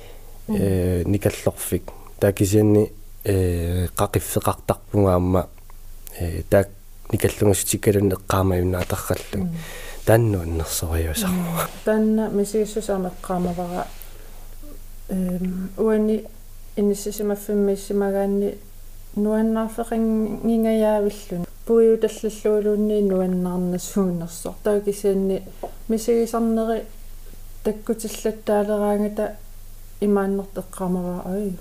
э 0.48 1.04
никаллорфик 1.06 1.84
таакисианни 2.18 2.90
э 3.24 3.88
қақиффеқартарпунгаама 3.96 5.48
э 6.18 6.42
таа 6.50 6.64
никаллунгасутиккалун 7.12 8.08
эққаамаюннаатарраллу 10.08 10.08
таннуаннерсориусарма 10.08 11.68
танна 11.84 12.30
мисигиссусаамеққаамавара 12.30 13.86
эм 15.10 15.70
уани 15.76 16.24
инниссисимаффиммиссимагаанни 16.76 18.58
нуаннаарфеқингингаявиллун 19.16 21.44
пуиуталлаллуулуунни 21.66 23.02
нуаннаарнасуунерсор 23.10 24.54
таакисианни 24.64 25.42
мисигисарнери 25.88 26.84
таккутиллаттаалераангата 27.64 29.36
имааннерт 30.00 30.56
эққаамаваа 30.56 31.22
ай 31.34 31.52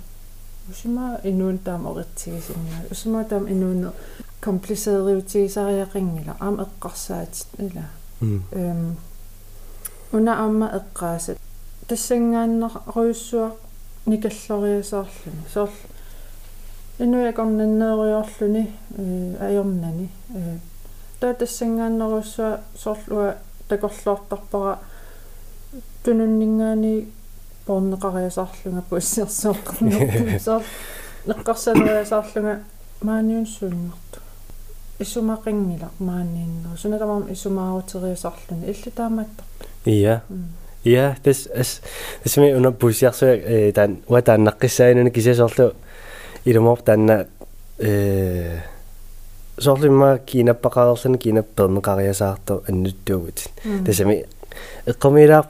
усима 0.70 1.20
инуун 1.24 1.58
таама 1.58 1.92
оритсигисиннаа 1.92 2.86
усима 2.92 3.24
таама 3.26 3.50
инуунне 3.50 3.92
комплисеериутигисариақингила 4.40 6.36
аама 6.40 6.64
эққарсаатит 6.64 7.48
ила 7.60 7.84
эм 8.22 8.98
уна 10.12 10.34
аама 10.44 10.68
эққаасат 10.80 11.38
тассангааннеруйуссуа 11.88 13.56
никаллориасаарлуни 14.06 15.44
соор 15.54 15.70
инуякорнаннеериорлүни 17.00 18.72
э 18.98 19.36
аёрнани. 19.40 20.10
Э 20.34 20.58
таа 21.20 21.34
тассангааннеруссуа 21.34 22.62
соорлуа 22.78 23.38
такорлуартарпара 23.68 24.80
тунуннингаани 26.04 27.08
порнеқариасаарлунга 27.66 28.82
пуссиерсооққарнерпу 28.90 30.40
соор 30.46 30.64
неққарсалериасаарлунга 31.28 32.64
maaниун 33.02 33.46
сууннэрту 33.46 34.07
исумақингила 35.00 35.90
maaнииннеру 36.00 36.78
суналамам 36.78 37.32
исумаарутириасаарлуни 37.32 38.66
илли 38.66 38.92
таамааттарпа 38.96 39.66
ия 39.86 40.24
ия 40.84 41.18
тэс 41.24 41.48
эс 41.54 41.82
тэсми 42.24 42.54
уна 42.56 42.72
пуссиарсуа 42.72 43.36
э 43.36 43.72
тан 43.74 43.98
уа 44.08 44.22
тааннаққиссаануни 44.22 45.12
кисасоорлу 45.12 45.74
илумор 46.46 46.82
таанна 46.82 47.28
э 47.80 48.60
соорлимма 49.60 50.18
кинаппақаарлани 50.18 51.18
кинаппернеқариасаарту 51.18 52.64
аннуттуугут 52.68 53.50
тэсами 53.86 54.26
эққомилаа 54.86 55.46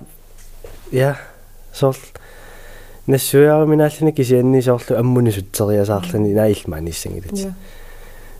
я 0.92 1.18
соорл 1.74 2.00
нассуяарминааллани 3.08 4.12
кисианни 4.12 4.62
соорлу 4.62 4.98
аммуни 4.98 5.32
сутсериасаарлани 5.32 6.34
наилмааниссангилати 6.34 7.54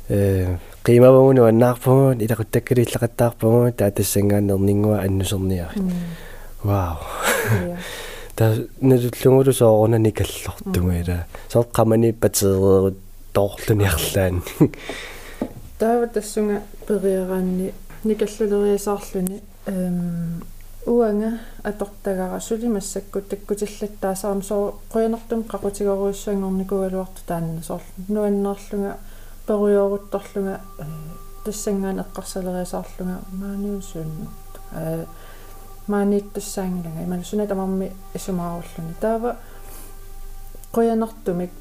э 0.10 0.58
qimavamunu 0.88 1.44
annaarpugut 1.52 2.22
ilaquttakkalillaqattaarpugut 2.26 3.76
taatassангааннернингуа 3.80 5.02
аннусерниари 5.06 5.82
вау 6.64 6.98
та 8.38 8.56
нэллугулу 8.82 9.54
соорунани 9.54 10.12
каллортугила 10.12 11.18
соо 11.52 11.66
qamani 11.78 12.14
патерерут 12.14 12.98
тоорлуниарлаан 13.34 14.44
таава 15.80 16.08
тассунга 16.08 16.62
периараанни 16.88 17.74
никаллулериасаарлуни 18.04 19.42
эм 19.68 20.44
уанга 20.86 21.40
атортагара 21.64 22.40
сулимассаккут 22.40 23.28
таккутиллаттаасаарам 23.30 24.42
соо 24.42 24.80
қуянартум 24.94 25.44
қақутигоруиссуангорникугалуарту 25.52 27.22
таанна 27.28 27.62
соор 27.64 27.82
нуаннерлунга 28.08 28.98
периорутторлунга 29.48 30.60
тассангаан 31.46 32.00
эққарсалериасаарлунга 32.04 33.20
maaниун 33.32 33.82
сууннут 33.82 34.30
э 34.74 35.06
maaнииттассаангилага 35.88 37.04
иман 37.04 37.24
суна 37.24 37.48
тамарми 37.48 37.92
исумааруллуни 38.14 38.94
таава 39.02 39.38
қуянартумик 40.74 41.52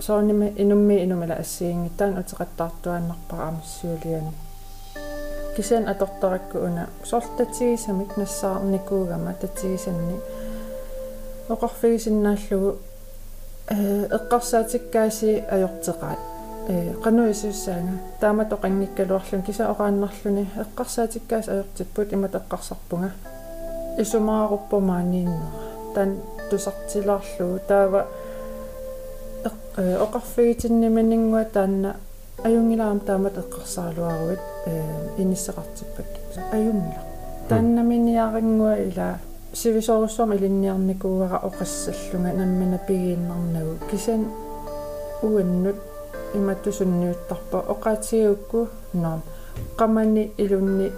сооними 0.00 0.54
инумми 0.56 1.02
инумила 1.04 1.34
ассиингиттаан 1.34 2.18
утеқаттаартуаннарпара 2.18 3.48
амиссуулиани 3.48 4.32
кисен 5.56 5.88
атортаракку 5.88 6.58
уна. 6.58 6.88
Сортатигисамик 7.04 8.16
нассаарникуугама 8.16 9.34
татигисанни 9.40 10.20
оқарфигисиннааллугу 11.48 12.76
э 13.68 14.08
эққарсаатиккааси 14.16 15.44
ajorteqaat 15.54 16.18
э 16.18 16.35
qannuisuussaanga 16.66 17.92
таамат 18.20 18.52
оқангиккалуарлун 18.52 19.42
киса 19.42 19.70
оқааннарлуни 19.70 20.48
эққарсаатиккаас 20.62 21.48
ajortipпут 21.48 22.12
имат 22.12 22.34
эққарсарпунга. 22.34 23.10
Исумааруппумаанииннера 23.98 25.50
тан 25.94 26.16
тусартилаарлугу 26.50 27.60
таава 27.68 28.06
оқарфигитинниманингуа 29.76 31.44
таанна 31.44 31.96
аюнгилаам 32.44 33.00
таамат 33.00 33.38
эққарсаалуаруит 33.38 34.40
э 34.66 34.82
иниссеқартиппак 35.18 36.06
аюнгила. 36.52 37.02
Тааннаминиарингуа 37.48 38.76
ила 38.76 39.18
сивисоруссуам 39.52 40.34
илинниарникуугара 40.34 41.36
оқассаллунга. 41.44 42.32
Наммина 42.32 42.78
пигииннарнагу. 42.78 43.78
Кисан 43.90 44.26
уаннут 45.22 45.76
иматтусунниуттарпа 46.38 47.58
оқаатигукку 47.72 48.68
ноом 48.92 49.22
qamani 49.78 50.32
ilunni 50.38 50.92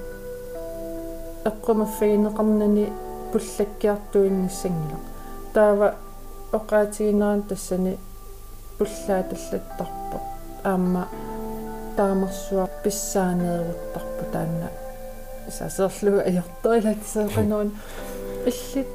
эққумаффигинеқарнани 1.44 2.92
пуллаккиартуинниссангила 3.33 5.01
таава 5.55 5.94
оқаатигинеран 6.53 7.42
тассани 7.42 7.98
пуллааталлаттарпо 8.79 10.16
аама 10.64 11.09
таамарсуа 11.96 12.68
писсаанееруттарпу 12.85 14.24
таанна. 14.33 14.68
Сасерлуга 15.51 16.22
аёрторилат 16.22 16.98
сеэқануун 17.12 17.72
иллит 18.46 18.88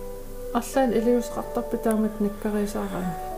арлаан 0.53 0.91
илиусеқартарпу 0.91 1.77
таамат 1.83 2.19
наккарисаараа 2.19 3.03
э 3.03 3.32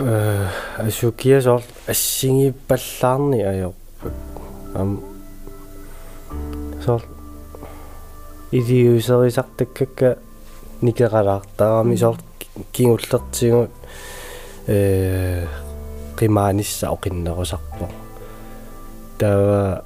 асукиасоор 0.00 1.62
ассигиппаллаарни 1.86 3.42
аёрпут 3.42 4.12
ам 4.74 5.00
соор 6.84 7.02
илиусерисартаккакка 8.52 10.18
никералаартарами 10.82 11.96
соор 11.96 12.16
кингуллертигут 12.72 13.70
э 14.66 15.46
qimaanisса 16.18 16.90
oqinnerusarpo 16.90 17.88
таа 19.18 19.84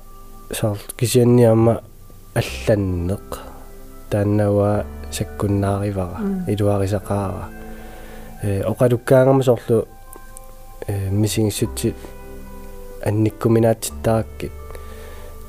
саар 0.50 0.78
кисианниама 0.96 1.80
алланнеq 2.34 3.28
тааннава 4.10 4.84
саккуннааривара 5.10 6.20
илуарисақаара 6.48 7.44
э 8.42 8.62
оқалуккаангама 8.70 9.42
соорлу 9.42 9.86
э 10.86 11.10
мисингиссутси 11.10 11.94
анниккуминаатиттараккит 13.04 14.52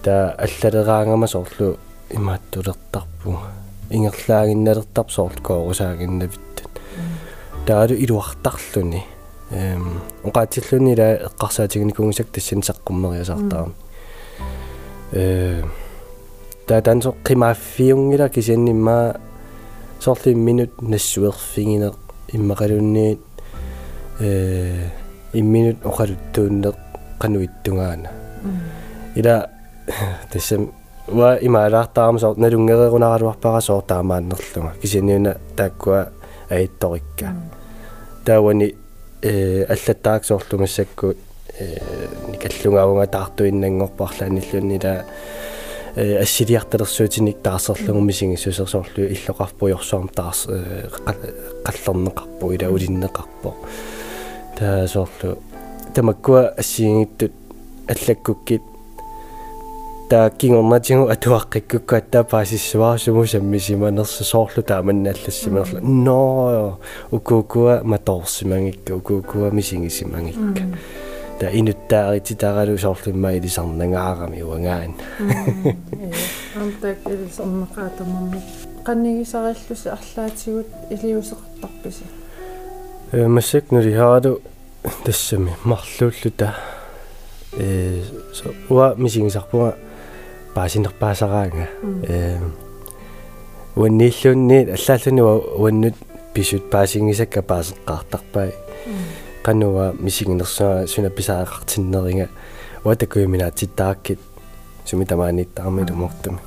таа 0.04 0.36
аллалераангама 0.38 1.28
соорлу 1.28 1.78
имааттулертарпу 2.10 3.40
ингерлаагинналертар 3.90 5.06
соорлу 5.10 5.42
коорусаагиннавиттат 5.42 6.72
таалу 7.66 7.94
илуартарлуни 7.94 9.04
эм 9.52 10.02
оqaатиллуни 10.24 10.94
ила 10.94 11.08
эққарсаатигникунгисак 11.28 12.28
тассин 12.28 12.62
саққуммериасартаа 12.62 13.72
э 15.12 15.64
та 16.68 16.82
тансо 16.82 17.16
қимааффиунгила 17.24 18.30
кисианнимма 18.30 19.20
сорли 20.00 20.34
минут 20.34 20.82
нассуерфигине 20.82 21.92
иммақалунниит 22.28 23.20
э 24.20 24.90
имминут 25.34 25.84
оқалуттууннеқ 25.84 26.76
қануиттунгаана 27.20 28.10
ила 29.16 29.50
тассам 30.32 30.72
ва 31.08 31.38
имаалаартаарма 31.42 32.20
соор 32.20 32.38
налунгерерунаралуарпара 32.38 33.62
соор 33.62 33.84
таамааннерлунга 33.84 34.74
кисианниуна 34.82 35.38
тааккуа 35.56 36.10
аитторикка 36.50 37.36
таавани 38.26 38.76
э 39.22 39.66
аллаттаак 39.66 40.26
соорлумассакку 40.26 41.14
э 41.60 41.80
никаллунгаавунга 42.32 43.08
таартуиннангорпарлааниллуннила 43.08 45.06
э 45.96 46.18
ассилиарталерсуутиник 46.22 47.42
таарсерлугумисигиссусерсоорлу 47.42 49.04
иллоқарпуйорсуарм 49.16 50.10
таарс 50.10 50.48
қаллернеқарпу 51.66 52.52
ила 52.56 52.68
улиннеқарпо 52.72 53.56
таа 54.58 54.88
соорлу 54.88 55.38
тамаккуа 55.94 56.54
ассиингиттут 56.58 57.32
аллаккуккит. 57.88 58.62
Таа 60.10 60.30
кингорнатигу 60.30 61.08
атуаққиккукка 61.10 61.98
аттаа 61.98 62.24
паасиссуарсуму 62.24 63.26
саммисиманерсу 63.26 64.24
соорлу 64.24 64.62
тааманнааллассимерлу 64.62 65.80
но 65.82 66.80
укукуа 67.12 67.82
маторсимангикка 67.84 68.96
укукуа 68.96 69.50
мисигисимангикка 69.52 70.68
та 71.40 71.50
инуттаарити 71.50 72.36
тааралу 72.36 72.78
соорлумма 72.78 73.34
илисарнангаарами 73.38 74.42
уангаан 74.42 74.94
амтак 76.62 76.98
илисарнеқаатамамми 77.14 78.40
qannigисариллуси 78.86 79.90
арлаатигут 79.98 80.68
илиусеқартарписи 80.94 82.06
э 83.14 83.28
массак 83.28 83.72
нулихааду 83.72 84.42
тассами 85.06 85.52
марлууллута 85.64 86.56
э 87.54 88.02
со 88.34 88.54
уа 88.70 88.96
мисигисарпуга 88.98 89.78
паасинерпаасараанга 90.56 91.70
э 92.08 92.40
уаннииллуунни 93.76 94.76
аллааллуни 94.76 95.22
уаннут 95.22 95.96
писут 96.34 96.72
паасингисакка 96.72 97.42
паасеққартарпай 97.42 98.56
qanua 99.44 99.94
misiginersuа 99.94 100.88
суна 100.88 101.10
писаақартиннеринга 101.10 102.30
уатакуиминаатиттааккит 102.84 104.20
сумитамааниттаарми 104.86 105.86
лумортами 105.90 106.40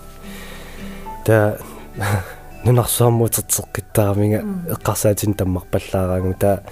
та 1.25 1.59
нунарсуармуутертеққиттаарамига 2.67 4.41
эққарсаатин 4.75 5.35
таммарпаллаараагу 5.39 6.35
та 6.35 6.63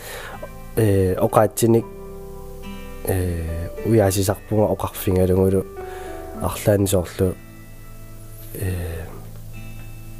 э 0.76 1.14
оқаатсиник 1.14 1.86
э 3.06 3.68
уяасисарпунга 3.86 4.66
оқарфингалугулу 4.74 5.64
арлаани 6.42 6.86
соорлу 6.86 7.34
э 8.54 9.04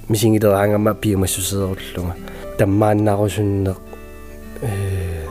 мисингилераангама 0.08 0.94
пиумассусееруллунга 0.94 2.14
таммааннаарусуннеқ 2.58 3.78
э 4.62 5.26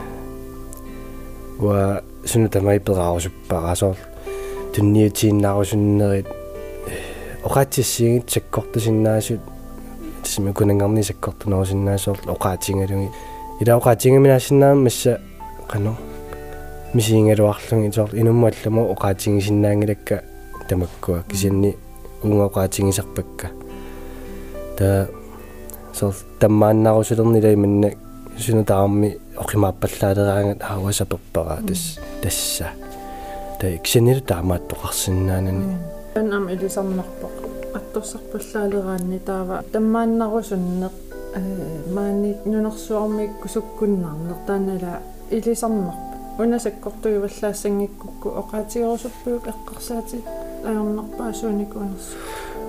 уа 1.60 2.04
суну 2.26 2.50
тамай 2.50 2.80
пераарусуппараасоор 2.80 3.98
тунниутииннаарусуннерит 4.76 6.28
оқаатсиссиигит 7.46 8.30
саккортусиннаасут 8.30 9.53
тисми 10.24 10.54
кунангарни 10.54 11.04
саккортунерусиннаасоор 11.04 12.18
оқаатингалуги 12.36 13.10
ила 13.62 13.78
оқаатингаминаасиннаам 13.80 14.84
масса 14.84 15.20
қано 15.68 15.96
мисиингалуарлуги 16.94 17.92
соор 17.92 18.10
инуммалламу 18.14 18.92
оқаатингисиннаангилакка 18.94 20.24
тамаккуа 20.70 21.24
кисианни 21.30 21.76
унгоqaатингисарпакка 22.24 23.52
та 24.78 25.08
соор 25.94 26.16
таммааннаарусулернила 26.40 27.54
иманна 27.54 27.92
суну 28.38 28.64
таарми 28.66 29.18
оқимааппаллаалераангат 29.38 30.62
аавасаперпара 30.62 31.62
тас 31.68 32.00
тасса 32.22 32.68
та 33.60 33.68
иксанил 33.76 34.22
таамаат 34.22 34.68
тоқарсинаанани 34.70 35.66
ан 36.16 36.34
ам 36.34 36.48
илисарнарпоқ 36.50 37.43
аттуссарпаллаалераанни 37.94 39.20
таава. 39.20 39.64
Таммааннарусуннеқ 39.72 40.92
э 41.36 41.40
маани 41.94 42.36
нунерсуармик 42.46 43.32
кусуккуннарнер 43.42 44.36
таанала 44.48 45.00
илисарнарпа 45.30 46.18
унасаккортуиваллаассангиккукку 46.40 48.30
оқаатигерусуппук 48.30 49.48
эққарсаати. 49.48 50.22
Аернарпаа 50.66 51.34
сууникуунерс 51.34 52.08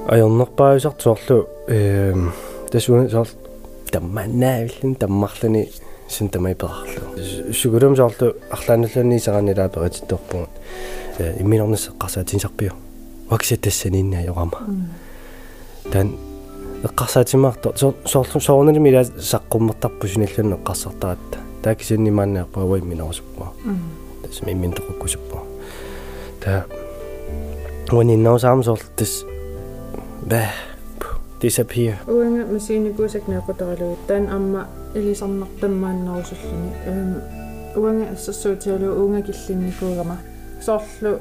аернерпаасарт 0.08 1.00
соорлу 1.02 1.48
э 1.68 2.14
тасуун 2.70 3.10
соор 3.10 3.28
тамманнаавиллун 3.90 4.94
таммарлуни 4.94 5.70
син 6.08 6.28
тамай 6.28 6.54
перарлу 6.54 7.52
сугурум 7.52 7.96
соорлу 7.96 8.34
арлааналлуни 8.50 9.18
саранилаа 9.18 9.68
перититторпугут 9.68 10.50
э 11.18 11.40
имминорнас 11.40 11.88
эққарсаатинсарпиу 11.88 12.72
вакси 13.30 13.56
тассанинна 13.56 14.22
йорама 14.22 14.60
тан 15.92 16.16
эққарсаатимаарто 16.82 17.74
соорлу 18.04 18.40
соорнали 18.40 18.78
мила 18.78 19.02
саққуммертарпу 19.02 20.06
синаллун 20.06 20.54
эққарсартаратта 20.58 21.38
таакисиннимааннеарпа 21.62 22.60
уи 22.60 22.80
минорсуппа 22.80 23.52
тас 24.22 24.42
миммин 24.42 24.72
тоқуккусуппа 24.72 25.42
та 26.40 26.64
уаниннаусаам 27.92 28.62
соорлтас 28.64 29.24
бэ 30.22 30.48
disappear 31.40 31.96
уанга 32.06 32.46
масиникуусак 32.52 33.28
неқутаралугит 33.28 34.06
таан 34.08 34.28
амма 34.28 34.68
илисарнартаммааннерусуллуни 34.94 36.70
эм 36.86 37.10
уанга 37.76 38.12
ассерсуутиалу 38.12 38.88
уунга 39.00 39.22
киллинникуугама. 39.22 40.18
Соорлу 40.64 41.18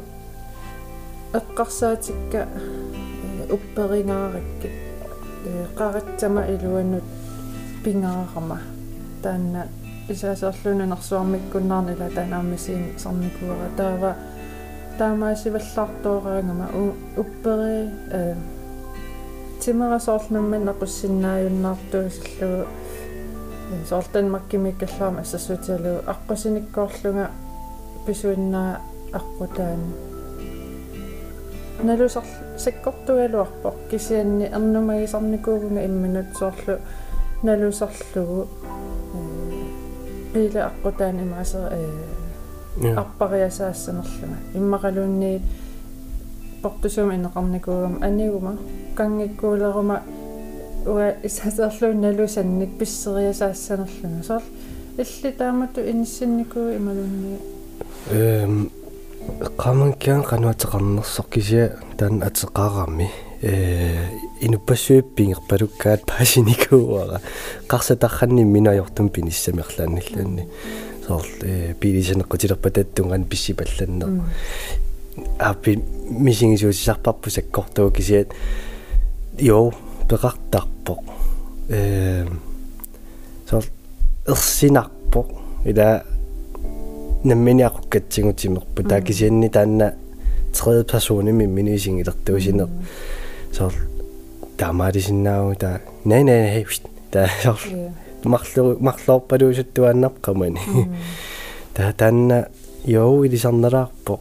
эққарсаатикка 1.34 2.48
упперингааракки 3.50 4.70
қаратсама 5.78 6.46
илуаннут 6.48 7.04
пингаарама. 7.84 8.60
Таанна 9.22 9.68
исаасерлуна 10.10 10.86
нерсуармиккуннаарнила 10.86 12.10
танааммасиин 12.16 12.98
сарникуара. 12.98 13.70
Таава 13.78 14.16
таамаасиваллаартоораангама 14.98 16.68
уппери 17.18 17.90
э 18.12 18.36
тимерасоорлнамман 19.60 20.64
нақуссиннааюннаартуисаллугу 20.70 22.68
соортан 23.90 24.30
маккимиккаллаама 24.32 25.22
ассассуутиалу 25.22 26.04
аққусиниккоорлунга 26.14 27.26
писуиннаа 28.06 28.82
аққутаани 29.14 30.13
налусар 31.84 32.24
саккортугалуарпоқ 32.58 33.76
кисианни 33.90 34.46
эрнумагисарникуугунга 34.46 35.86
имманут 35.86 36.38
соорлу 36.38 36.78
налусарлугу 37.44 38.48
пила 40.34 40.72
аққутаани 40.72 41.24
маасер 41.26 41.64
э 41.72 42.96
арпариасаассанерлунга 42.96 44.38
иммақалуунни 44.56 45.42
портусума 46.62 47.16
инеқарникуугама 47.16 48.06
анигума 48.06 48.58
кангиккуулерума 48.96 50.02
уа 50.86 51.14
исасерлуун 51.24 52.02
налусанник 52.02 52.78
писсериасаассанерлунга 52.80 54.24
соор 54.24 54.44
илли 54.98 55.32
таамату 55.32 55.82
иниссинникуу 55.82 56.76
ималунни 56.78 57.38
эм 58.12 58.72
qamangkian 59.58 60.24
qanuatеqarnersoq 60.24 61.28
kisia 61.30 61.70
tan 61.98 62.22
ateqarami 62.24 63.08
э 63.42 64.10
инуппассуиппингерпалуккаат 64.42 66.06
паасиникууара 66.06 67.22
қарсатарранни 67.68 68.44
минаёртум 68.44 69.10
пиниссамерлаанналлаанни 69.10 70.48
соор 71.08 71.26
э 71.42 71.74
пилисанеққутилерпа 71.80 72.70
таттунган 72.72 73.26
писсипалланнер 73.26 74.10
апи 75.40 75.80
мисингисуусисарпарпу 76.10 77.30
саккортуа 77.30 77.92
кисиат 77.92 78.28
jo 79.38 79.72
peqartarpoq 80.10 81.04
э 81.70 82.28
соор 83.50 83.66
ерсинарпоқ 84.28 85.28
ила 85.66 86.04
намминиаққатсигутимерпу 87.24 88.84
таакисианни 88.84 89.50
таанна 89.50 89.94
tredje 90.54 90.84
person 90.84 91.28
i 91.28 91.32
min 91.32 91.50
minisiнгилертуусинер 91.50 92.68
соор 93.52 93.74
таамаалисиннаау 94.58 95.56
та 95.56 95.80
nej 96.06 96.24
nej 96.24 96.42
nej 96.42 96.66
та 97.12 97.28
соор 97.44 97.60
марлу 98.24 98.78
марлоорпалуусуттуааннап 98.80 100.20
qamani 100.22 100.60
та 101.74 101.94
таанна 101.94 102.48
ёо 102.86 103.26
илисарналаарпоқ 103.26 104.20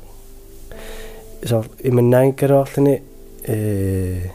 соор 1.44 1.66
иманнаангкалоорлуни 1.84 3.02
э 3.46 4.30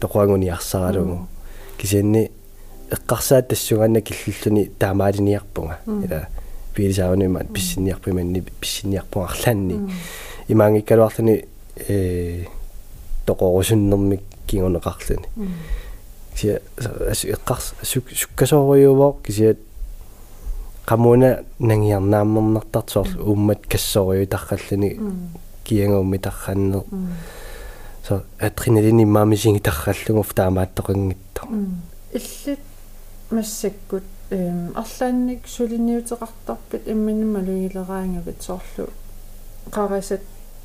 тоқуангуниарсаралугу 0.00 1.26
кисианни 1.78 2.30
эққарсаат 2.90 3.48
тассугаанна 3.48 4.00
киллуллуни 4.00 4.70
таамаалиниарпунга 4.78 5.78
ила 5.86 6.28
пилисаавнуимаат 6.80 7.52
писсинниарпиманни 7.52 8.40
писсинниарпунгарлаанни 8.60 9.76
имаангиккалуарлуни 10.48 11.44
э 11.88 12.44
тоқорусуннэрмик 13.26 14.22
кигунеқарлуни 14.46 15.26
кися 16.34 16.60
эққарс 17.36 17.74
суккасоориувоо 17.82 19.12
кисиат 19.24 19.58
qamuna 20.90 21.30
nangiarnaammernertarsoor 21.68 23.08
uummat 23.30 23.62
kassoriutарраллуни 23.70 24.90
киангуумми 25.64 26.18
тарраннер 26.18 26.82
so 28.06 28.22
адреналин 28.40 29.02
иммаамисинги 29.02 29.60
тарраллугуф 29.60 30.34
таамааттоқингитто 30.34 31.42
иллит 32.12 32.64
массаккут 33.30 34.02
эм 34.30 34.72
арлаанник 34.76 35.46
сулиниутеқартарпит 35.46 36.82
имманиммалугилераангавит 36.86 38.42
соорлу 38.42 38.88
қарасат 39.70 40.20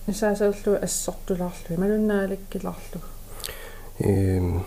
нисаасауллу 0.07 0.77
ассортулаарлу 0.81 1.77
малуннаалаккиларлу 1.77 3.01
эм 3.99 4.65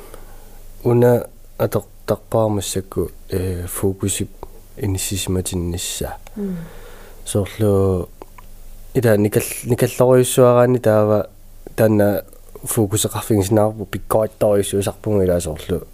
уна 0.84 1.28
атортарпаамассакку 1.58 3.10
э 3.28 3.66
фокусип 3.66 4.30
иниссисиматиннisса 4.76 6.16
соорлу 7.24 8.08
ида 8.94 9.16
никал 9.16 9.42
никаллориуссуараани 9.64 10.78
таава 10.78 11.30
таана 11.76 12.24
фокусеқарфингисинаарпу 12.64 13.84
пиккоитториуссуусарпунга 13.86 15.24
илаасоорлу 15.24 15.86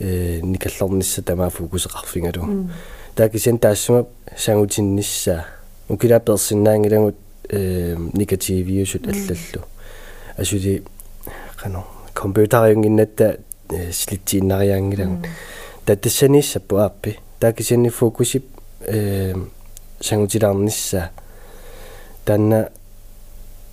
э 0.00 0.40
никаллорнисса 0.42 1.22
тамаа 1.22 1.50
фокусеқарфингалу 1.50 2.70
таакисен 3.14 3.58
таассума 3.58 4.06
сангутиннisса 4.36 5.46
укилаперсиннаангилагут 5.88 7.16
э 7.48 7.96
негативиусут 8.14 9.06
аллаллу. 9.06 9.66
Асули 10.36 10.82
кано 11.56 11.86
компьютериунгиннатта 12.14 13.40
слитсииннариаангилагут 13.92 15.26
таттассаниссаппу 15.84 16.76
ааппи 16.76 17.18
таакисини 17.38 17.90
фокусип 17.90 18.46
э 18.86 19.34
сангутилаарнisса 20.00 21.10
танна 22.24 22.70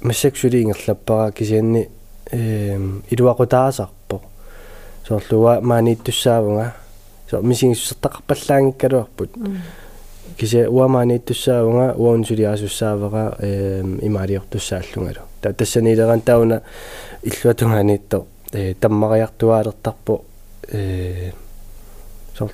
массаксули 0.01 0.63
ингерлаппара 0.63 1.31
кисианни 1.31 1.89
э 2.31 2.77
илуакутаасарпо 3.09 3.96
соорлуа 5.07 5.61
maaнииттуссаавунга 5.61 6.73
со 7.29 7.41
мисигиссертақарпаллаангиккалуарпут 7.41 9.31
кися 10.37 10.69
уамаанииттуссаавунга 10.69 11.93
уонсулиасуссаавара 11.97 13.35
э 13.39 13.81
имаалиортуссааллунгалу 14.01 15.21
та 15.41 15.53
тассанилеран 15.53 16.21
тауна 16.21 16.61
иллуатунганиитто 17.23 18.25
э 18.51 18.73
таммариартуаалертарпо 18.73 20.21
э 20.71 21.31
соор 22.37 22.51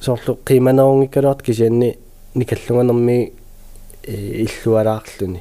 соорлу 0.00 0.38
қиманерунгиккалуарт 0.44 1.42
кисианни 1.42 1.98
никаллунганерми 2.34 3.32
иллуалаарлүни 4.06 5.40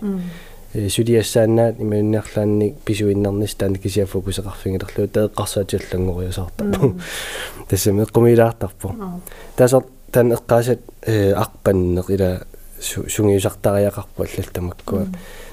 сулиассаанаат 0.89 1.79
имаунниарлаанни 1.79 2.75
писуиннарнис 2.85 3.55
таана 3.55 3.77
кисиа 3.77 4.05
фокусеқарфингилерлу 4.05 5.07
таэққарсаатиллангориусаартарпу 5.07 6.99
тассами 7.69 8.03
эққумилаартарпу 8.03 9.21
таасор 9.55 9.85
таан 10.11 10.33
эққаасат 10.33 10.79
арпаннеқ 11.07 12.09
ила 12.09 12.41
сунгиусартариақарпу 12.81 14.23
аллалтамаккуа. 14.23 15.07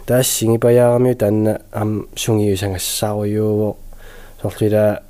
Таассигипаяарами 0.07 1.15
таанна 1.15 1.61
ам 1.73 2.07
сунгиусангассааруйуувоо 2.17 3.77
сорлила 4.43 5.03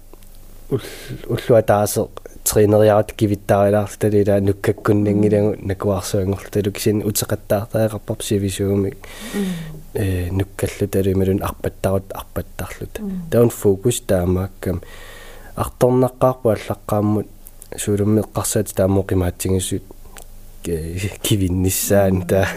уллуа 0.70 1.62
таасе 1.62 2.06
тренериарат 2.44 3.12
кивиттаарилаарл 3.12 3.98
талила 3.98 4.40
нуккаккуннангилагу 4.40 5.56
накуарсуангорлу 5.60 6.50
талуксин 6.50 7.02
утеқаттаартаеқарпарп 7.02 8.22
сивисууми 8.22 8.96
э 9.94 10.30
нуккаллу 10.30 10.88
талималун 10.88 11.42
арпаттарут 11.42 12.12
арпаттарлут 12.12 13.00
таун 13.30 13.50
фокус 13.50 14.00
таамааккам 14.00 14.82
арторнаққарпу 15.56 16.54
аллаққааммут 16.54 17.28
суулуммеққарсаати 17.76 18.74
таамоқимаатсигиссут 18.74 19.82
кивинниссаан 20.62 22.26
та 22.26 22.48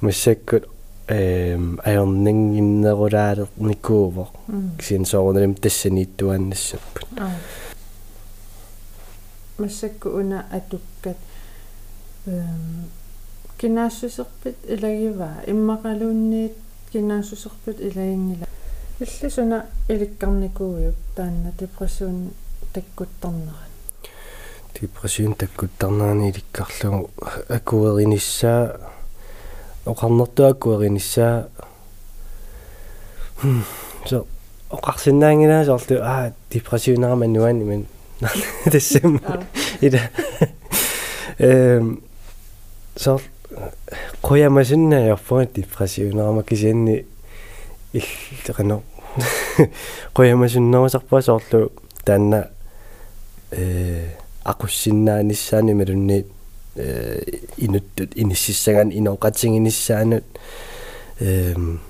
массаккут 0.00 0.68
эм 1.08 1.80
аёрнингиннерулаалер 1.84 3.48
никуувоқ 3.56 4.28
кисин 4.78 5.04
сооруналим 5.04 5.54
тассанииттуааннассаппут 5.54 7.08
массакку 9.58 10.10
уна 10.10 10.46
атуккат 10.50 11.16
эм 12.26 12.90
кинаассусерпит 13.58 14.56
илагива 14.68 15.30
иммақалуунниит 15.46 16.54
кинаассусерпит 16.92 17.80
илагингила 17.80 18.46
иллисуна 19.00 19.66
иликкарникууйуп 19.88 20.94
таанна 21.16 21.52
депрессиун 21.58 22.30
таккуттарнеран 22.72 23.72
депрессиун 24.80 25.34
таккуттарнерани 25.34 26.30
иликкарлугу 26.30 27.10
акуеринissaа 27.48 28.90
оқарнерту 29.86 30.46
акуеринissaа 30.46 31.48
so 34.06 34.26
оқарсиннаангина 34.70 35.64
соорлу 35.64 36.02
аа 36.02 36.32
депрессиунерама 36.50 37.26
нуан 38.20 38.34
иман 38.34 38.72
тассам 38.72 39.20
ида 39.80 40.00
эм 41.38 42.02
så 42.96 43.20
qoyamasunna 44.22 45.06
yorpuat 45.08 45.54
depressionерама 45.54 46.42
кисианни 46.42 47.06
иллеқано 47.92 48.82
qoyamasunnerусарпаа 50.14 51.22
соорлу 51.22 51.72
таанна 52.04 52.50
э 53.50 54.10
aqussиннааниссаани 54.44 55.74
малунни 55.74 56.26
э 56.76 57.22
инуттут 57.56 58.10
иниссаган 58.16 58.90
иноқатсигиниссаанут 58.90 60.24
эм 61.20 61.80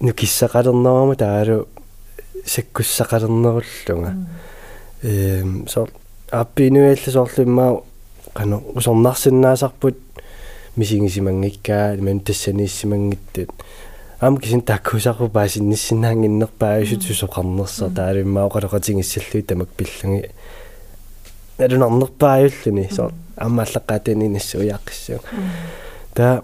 нукиссақалернерама 0.00 1.14
таалу 1.16 1.68
саккуссақалернеруллунга 2.44 4.16
эм 5.02 5.66
аппинуялла 6.30 7.12
соорлиммаа 7.12 7.82
qanu 8.34 8.62
usornarsinnaasarput 8.74 9.96
мисигисимангиккаа 10.76 11.96
ман 11.96 12.20
тассанииссимангиттут 12.20 13.50
аама 14.20 14.40
кисин 14.40 14.62
таккусарпу 14.62 15.28
паасинниссинаангиннерпаа 15.28 16.82
исут 16.82 17.02
сусоқарнерсаа 17.02 17.90
таалиммаа 17.90 18.48
оқалоқатингиссаллуи 18.48 19.42
тамак 19.42 19.68
пилланги. 19.68 20.30
Налунарнерпааюллуни 21.58 22.88
соо 22.92 23.12
аамааллаққаатани 23.36 24.28
нассуяаққиссуу 24.28 25.20
та 26.14 26.42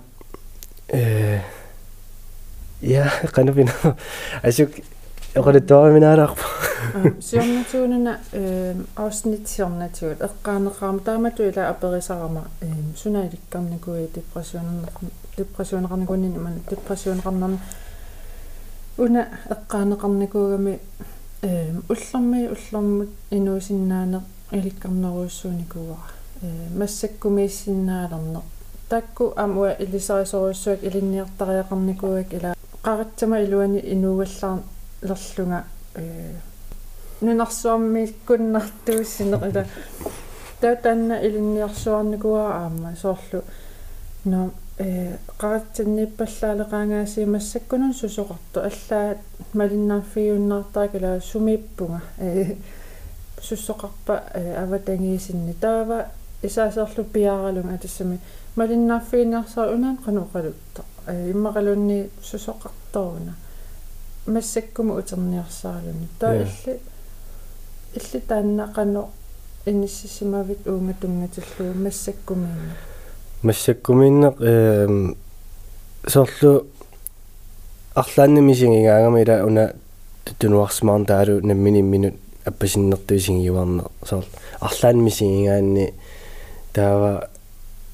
э 0.89 1.41
я 2.81 3.11
канапина 3.33 3.73
асук 4.43 4.71
оқалуттуараминаараарпу 5.35 6.43
сиорнатуунана 7.21 8.19
э 8.33 8.75
авснит 8.95 9.49
сиорнатуут 9.49 10.21
эққаанеқарма 10.21 11.01
таамату 11.01 11.43
ила 11.43 11.69
аперисарама 11.71 12.45
э 12.61 12.67
сунаиликкарникуи 12.97 14.11
депрессионернер 14.15 14.91
депрессионеқарникуунни 15.37 16.37
иман 16.37 16.61
депрессионеқарнерна 16.71 17.59
уна 18.97 19.27
эққаанеқарникуугами 19.49 20.79
э 21.43 21.73
уллерми 21.89 22.49
уллермут 22.55 23.09
инуусиннаанеқ 23.31 24.23
иликкарнеруйуссууникууара 24.53 26.13
э 26.43 26.47
массаккумииссиннаалернеқ 26.79 28.43
такку 28.89 29.33
амуа 29.37 29.73
илисарисоруйуссуак 29.73 30.85
илинниартариақарникууак 30.85 32.33
ила 32.33 32.55
qaratama 32.85 33.41
iluani 33.41 33.81
inuugallar 33.81 34.59
лерлунга 35.05 35.65
э 35.95 36.33
нунарсуаммииккуннартууссинеқила 37.21 39.67
таатаанна 40.61 41.25
илинниарсуарникуа 41.27 42.55
аама 42.55 42.97
соорлу 43.01 43.43
но 44.25 44.51
э 44.79 45.17
qaratsanniippallaaleqaangaasi 45.39 47.27
массаккунун 47.27 47.95
сусоқарту. 47.95 48.61
Аллаа 48.61 49.17
малиннаарфиуннаартаа 49.53 50.89
кала 50.89 51.21
сумииппунга 51.21 52.01
э 52.19 52.57
суссоқарпа 53.41 54.23
аватангиисинни 54.63 55.53
таава 55.53 56.07
исаасерлу 56.43 57.05
пиаралунга 57.05 57.79
тассами 57.79 58.19
малиннаарфииннарсаа 58.57 59.73
унаан 59.75 59.99
қануқалутта 60.05 60.83
э 61.07 61.31
иммақалунни 61.31 62.11
сусоқарторуна 62.23 63.35
массаккума 64.27 64.95
утерниарсаалуни 64.97 66.09
таа 66.19 66.35
илли 66.43 66.81
илли 67.95 68.21
тааннақано 68.29 69.09
иниссисимавит 69.67 70.67
унгатунгатиллуу 70.67 71.75
массаккумиинна 71.75 72.75
массаккумииннеқ 73.43 74.35
эм 74.41 75.17
соорлу 76.07 76.67
арлааннамисингаагама 77.95 79.23
ила 79.23 79.45
уна 79.47 79.73
тутунуарсмаар 80.25 81.05
таалу 81.05 81.41
наммини 81.41 81.83
минут 81.83 82.15
аппасиннертуисингиуарне 82.45 83.83
соор 84.05 84.25
арлаанмисингааанни 84.61 85.95
таава 86.73 87.29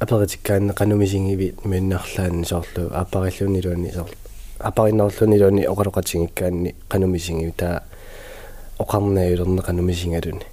аперитиккаанне 0.01 0.73
канумисингиви 0.73 1.55
миннаарлаанни 1.65 2.45
соорлу 2.45 2.91
апариллуни 2.93 3.63
луани 3.67 3.93
соор 3.93 4.11
апариннерлунилуни 4.61 5.67
оқалоқатингиккаанни 5.67 6.75
қанумисингиу 6.89 7.53
таа 7.57 7.83
оқарнааюлерне 8.79 9.63
қанумисингалуни 9.63 10.45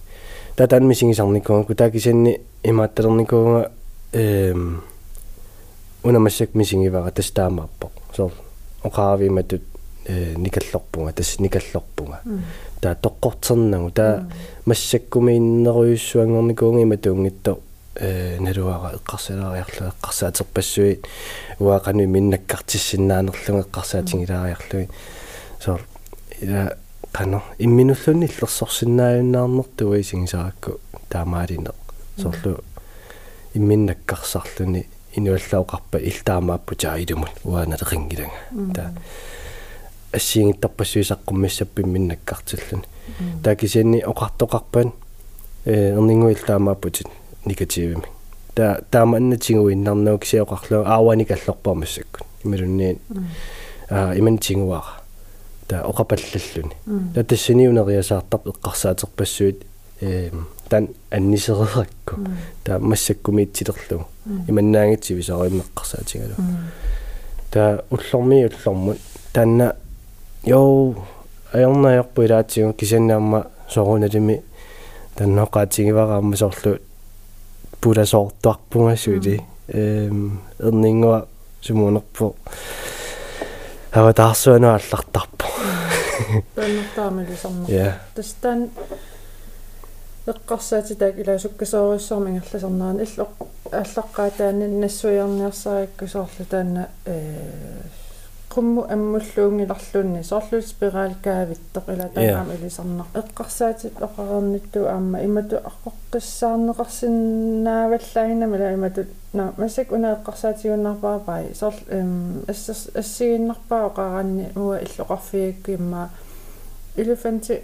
таа 0.55 0.67
таанмисингисарникуангу 0.67 1.75
таа 1.75 1.91
кисанни 1.91 2.39
имаатталерникуунга 2.63 3.71
эм 4.13 4.81
унамассак 6.03 6.55
мисингивара 6.55 7.11
тастаамаарпо 7.11 7.91
соор 8.15 8.31
оқаавиматут 8.83 9.61
э 10.07 10.35
никаллорпунга 10.37 11.13
тас 11.13 11.39
никаллорпунга. 11.39 12.21
Таа 12.81 12.95
тоққортернагу 12.95 13.91
таа 13.91 14.27
массаккумииннеруйуссуангорникуунга 14.65 16.83
иматуунгитто 16.83 17.51
э 17.51 17.55
налуара 17.99 18.95
эққарсилаариарлу 18.97 19.91
эққарсаатерпассуит 19.93 21.05
уақану 21.59 22.05
миннаккартиссиннаанерлуг 22.05 23.65
эққарсаатингилаариарлуи 23.65 24.89
соор 25.59 25.81
ила 26.41 26.77
qano 27.13 27.41
имминуллуни 27.59 28.25
иллерсорсиннааюннаарнэрту 28.25 29.89
уисигисаракку 29.89 30.79
таамаалине 31.09 31.71
сорлу 32.17 32.63
имминнаккарсарлуни 33.53 34.87
инуаллаоқарпа 35.15 35.97
илтаамааппу 35.97 36.75
таилумут 36.75 37.31
уааналеқингилага 37.43 38.31
та 38.75 38.93
ассиингиттарпассуисаққуммиссаппи 40.13 41.81
миннаккартиллуни 41.83 42.83
таакисианни 43.43 44.03
оқартоқарпан 44.05 44.93
э 45.65 45.93
эрнингуиллаамааппутит 45.93 47.07
негативими 47.47 48.03
та 48.53 48.81
тааманнатингуиннарнуу 48.89 50.17
кисиоқарлу 50.17 50.83
аавани 50.85 51.25
каллорпармассаккут 51.25 52.27
ималунниин 52.43 52.99
аа 53.89 54.13
имантингуара 54.17 55.01
та 55.67 55.83
оқапаллаллуни 55.83 56.75
та 57.13 57.23
тассаниунериасаартар 57.23 58.39
эққарсаатерпассуит 58.45 59.65
э 60.01 60.31
тан 60.69 60.89
аннисереракку 61.11 62.15
та 62.63 62.79
массаккумиитсилерлугу 62.79 64.05
иманнаангитсиви 64.47 65.21
саримеққарсаатингалу 65.21 66.35
та 67.51 67.83
уллорми 67.89 68.49
уллормут 68.49 68.97
танна 69.33 69.75
ёо 70.45 70.95
аернаярпу 71.53 72.23
илаатсигу 72.23 72.73
кисаннаама 72.73 73.47
соруналими 73.69 74.41
танноқаатигивараама 75.15 76.35
сорлу 76.35 76.79
пуласоортуарпунгасуили 77.81 79.41
эм 79.67 80.41
эрнингуа 80.59 81.27
сумунерпу 81.61 82.35
ава 83.91 84.13
таарсуану 84.13 84.67
аллартарпу 84.67 85.45
таннертаамалисарнер 86.55 87.69
я 87.69 87.99
тастан 88.15 88.69
эққарсаатитаак 90.27 91.19
ила 91.19 91.37
суккасоориссаарми 91.39 92.29
ингерласарнаан 92.37 93.01
иллоқ 93.05 93.47
аллаққаатаани 93.71 94.67
нассуиарниарсарикку 94.81 96.07
соорлу 96.07 96.45
таана 96.49 96.89
э 97.05 97.37
qummu 98.57 98.81
аммуллуунгиларлунни 98.89 100.25
соорлу 100.25 100.65
спиралкаавиттоқ 100.71 101.85
ила 101.93 102.07
таам 102.15 102.49
илисарнақ 102.55 103.09
эққарсаатит 103.21 103.95
оқарернитту 104.07 104.79
аама 104.89 105.17
имату 105.27 105.55
аққоққиссаарнеқарсинааваллаагинами 105.69 108.55
ила 108.57 108.69
имату 108.73 109.01
на 109.33 109.43
масак 109.57 109.91
уна 109.91 110.17
эққарсаатигуннарпаапай 110.17 111.43
сорл 111.53 111.79
эм 111.89 112.43
ассас 112.47 112.89
ассигиннарпаа 112.95 113.85
оқаранни 113.89 114.45
уа 114.55 114.79
иллоқарфиакку 114.85 115.71
имма 115.77 116.09
элефанти 116.95 117.61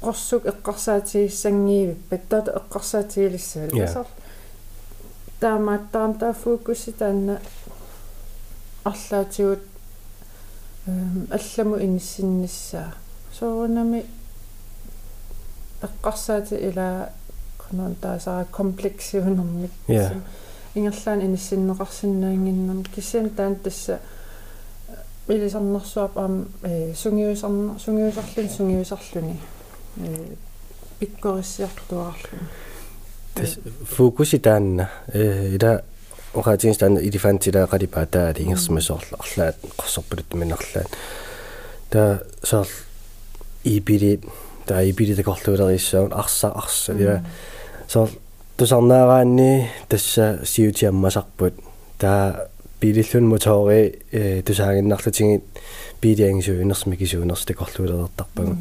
qorsuq 0.00 0.42
eqqarsaatigissangiivippat 0.52 2.22
taata 2.30 2.50
eqqarsaatigilissaal 2.60 3.70
tasar 3.76 4.06
таамааттарам 5.40 6.12
таа 6.20 6.32
фокуси 6.32 6.90
таанна 7.00 7.34
арлаатигут 8.84 9.71
алламу 10.86 11.78
иниссиннссаа 11.80 12.94
соорунами 13.38 14.04
эққарсаати 15.82 16.54
ила 16.68 17.10
конон 17.58 17.94
таасара 17.94 18.44
комплексиунэрмик 18.50 19.70
ингерлаан 20.74 21.20
иниссиннеқарсинаангиннэрм 21.20 22.84
киссиан 22.94 23.30
таан 23.30 23.56
тасса 23.56 24.00
илисарнэрсуап 25.28 26.18
аам 26.18 26.48
э 26.62 26.94
сунгиусарна 26.94 27.78
сунгиусарлун 27.78 28.48
сунгиусарлуни. 28.48 29.36
Э 29.98 30.34
пиккориссиартуарлуни 30.98 32.48
тас 33.34 33.58
фокуси 33.86 34.38
таанна. 34.38 34.90
Э 35.12 35.54
ила 35.54 35.84
оқаатингстан 36.34 36.96
илифантилаақалипаа 36.98 38.32
ингерсмасоорлу 38.38 39.16
арлаат 39.18 39.56
қорсорпулут 39.76 40.34
минерлаат 40.34 40.88
та 41.90 42.22
соор 42.42 42.68
ибили 43.64 44.20
та 44.66 44.82
ибили 44.82 45.14
такорлуулериссаун 45.14 46.12
арса 46.12 46.48
арса 46.52 46.92
я 46.94 47.24
соор 47.88 48.10
тусарнаараанни 48.56 49.68
тасса 49.88 50.40
сиутиаммасарпут 50.44 51.54
та 51.98 52.48
билиллун 52.80 53.28
мотори 53.28 53.98
э 54.10 54.42
тусаагиннарлутингит 54.42 55.44
билиангисуинерсми 56.00 56.96
кисуинерс 56.96 57.44
такорлуулеэртарпагун 57.44 58.58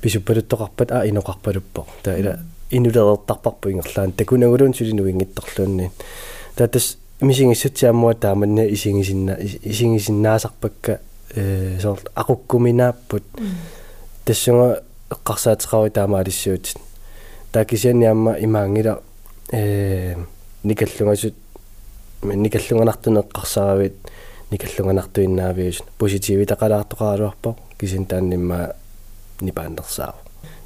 писуппалуттоқарпат 0.00 0.92
а 0.92 1.06
иноқарпалуппо 1.06 1.86
та 2.02 2.16
ила 2.18 2.38
инулеэртарпарпу 2.70 3.70
ингерлаан. 3.70 4.12
Такунагулуун 4.12 4.74
сулинуингитторлуунни 4.74 5.90
татас 6.56 6.98
мисингиссутсиаммуа 7.20 8.14
тааманна 8.14 8.66
исингисинна 8.66 9.36
исингисиннаасарпакка 9.40 11.00
э 11.34 11.78
соор 11.80 11.98
aqukkuminaapпут 12.14 13.24
тассунга 14.24 14.82
эққарсаатеқаруи 15.10 15.90
таамаалиссуутит 15.90 16.78
таакисианниамма 17.52 18.36
имаангила 18.40 19.02
э 19.52 20.16
никаллунгасут 20.62 21.34
никаллунганартуне 22.22 23.20
эққарсаравит 23.20 23.94
никаллунганартуиннаавиус 24.50 25.82
поситиви 25.98 26.44
тақалаартоқаалуарпо 26.44 27.56
кисин 27.78 28.06
тааннимма 28.06 28.74
нипааннерсаав 29.40 30.14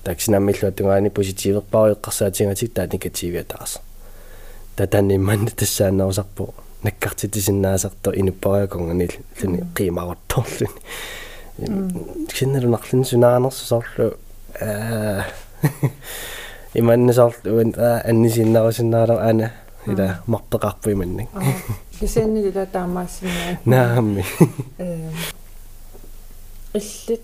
тааксинаммиллуа 0.04 0.70
тунгаани 0.72 1.08
поситивеқпаруи 1.08 1.94
эққарсаатингатик 1.96 2.74
таа 2.74 2.86
негативиа 2.86 3.44
таарса 4.78 4.86
татанимманна 4.86 5.50
тассаанаусарпу 5.50 6.54
наккартитисиннаасарто 6.82 8.12
инуппариаконгани 8.12 9.08
луни 9.42 9.64
қимарутторлуни 9.74 10.68
кинналунарлун 12.32 13.04
сунаанерсу 13.04 13.66
соорлу 13.66 14.14
аа 14.60 15.24
иманнасоорлу 16.74 17.58
аннисиннарусиннаалер 18.04 19.18
ана 19.18 19.52
ила 19.86 20.20
марпеқарпу 20.26 20.92
иманнак 20.92 21.28
кисенни 21.98 22.48
ила 22.48 22.66
таамаассинаа 22.66 23.58
наамми 23.64 24.24
э 24.78 25.10
иллит 26.74 27.22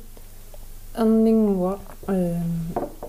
эрнингуа 0.96 1.78
э 2.08 2.36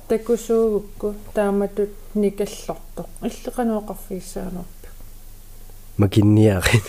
такусуугукку 0.08 1.16
тааматут 1.34 1.94
никаллортоq 2.16 3.10
иллеqanuoqarfiissaanерпи 3.28 4.88
макинниарин 5.98 6.84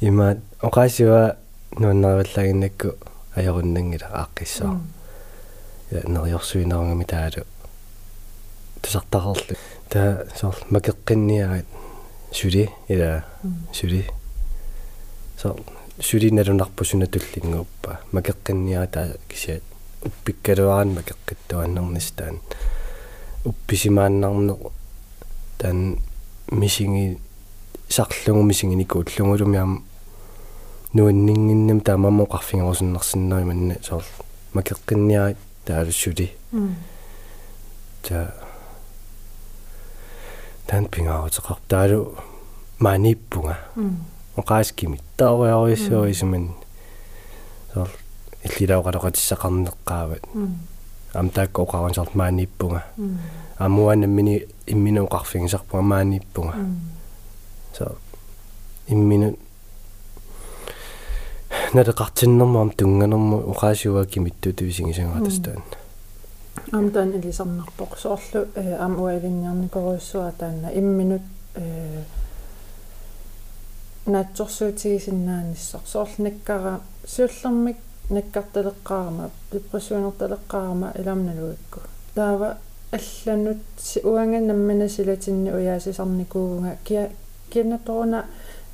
има 0.00 0.36
оқаасиуа 0.62 1.36
нуаннериваллагиннакку 1.78 2.88
аёруннангила 3.36 4.08
ааққиссаа 4.22 4.80
я 5.90 6.02
нериорсуинарнгами 6.06 7.04
таалу. 7.04 7.46
Тусартарерлу 8.82 9.56
таа 9.88 10.26
соор 10.38 10.56
макеққинниарит 10.70 11.66
сули 12.32 12.70
ила 12.88 13.24
сули 13.72 14.04
соор 15.40 15.60
сули 16.00 16.30
налунарпу 16.30 16.84
сунатуллингууппа 16.84 18.00
макеққинниара 18.12 18.86
таа 18.86 19.16
кисиат 19.28 19.62
уппиккалуаран 20.02 20.94
макеққиттуаннернис 20.98 22.10
таан 22.16 22.40
упписимааннарне 23.44 24.54
таан 25.58 25.98
мисинги 26.50 27.18
сарлугу 27.88 28.42
мисингиникууллугулумиам 28.42 29.84
нуаннингиннам 30.92 31.80
таамаммо 31.80 32.24
қарфингерусиннерсиннери 32.24 33.44
манна 33.44 33.76
соор 33.82 34.04
макеққинниара 34.54 35.36
таалуссули 35.64 36.32
та 38.02 38.34
тан 40.66 40.86
пингаутеқар 40.86 41.58
таалу 41.68 42.14
маниппунга 42.78 43.58
оқааскимит 44.36 45.02
таариариссуарисиман 45.16 46.54
соор 48.48 48.56
иллилауqaloqatissaqarneqqaavat 48.56 50.22
амтаакка 51.14 51.62
оқарансарт 51.62 52.14
мааниппунга 52.14 52.82
амуанаммини 53.58 54.46
имминуоқарфигисарпунга 54.66 55.82
мааниппунга 55.82 56.54
so 57.78 57.96
иммину 58.88 59.36
налеқартиннэрмаам 61.74 62.70
тунганерму 62.70 63.36
оқаасуа 63.52 64.06
кимитту 64.06 64.52
тувисигисангаатастаан 64.52 65.62
ам 66.72 66.90
таан 66.90 67.12
илисарнарпоq 67.12 67.98
соорлу 67.98 68.46
ам 68.80 69.00
уалинниарникоруссуа 69.00 70.32
таанна. 70.38 70.68
Имминут 70.74 71.22
э 71.54 72.02
наатсорсуутигисиннааниссор 74.06 75.80
соорлниккара 75.84 76.80
сиуллэрмик 77.06 77.76
наккарталеққарама 78.10 79.30
депрессионерталеққарама 79.52 80.92
иламналуикку 80.98 81.80
таава 82.14 82.58
алланут 82.90 83.58
уанга 84.04 84.40
наммана 84.40 84.88
силатинни 84.88 85.50
уяасисарникуунга 85.50 86.76
кия 86.84 87.10
кинаторуна 87.50 88.24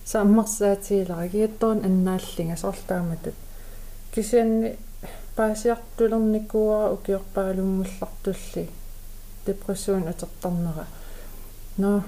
сааммарсаатигилара 0.05 1.29
киатторун 1.29 1.85
аннааллинга 1.85 2.57
соорлтааматут 2.57 3.35
кисианни 4.15 4.77
паасиартулерникуара 5.37 6.93
укиорпаалунгуллартулли 6.93 8.69
депрессиун 9.47 10.09
атертарнера 10.09 10.87
но 11.77 12.03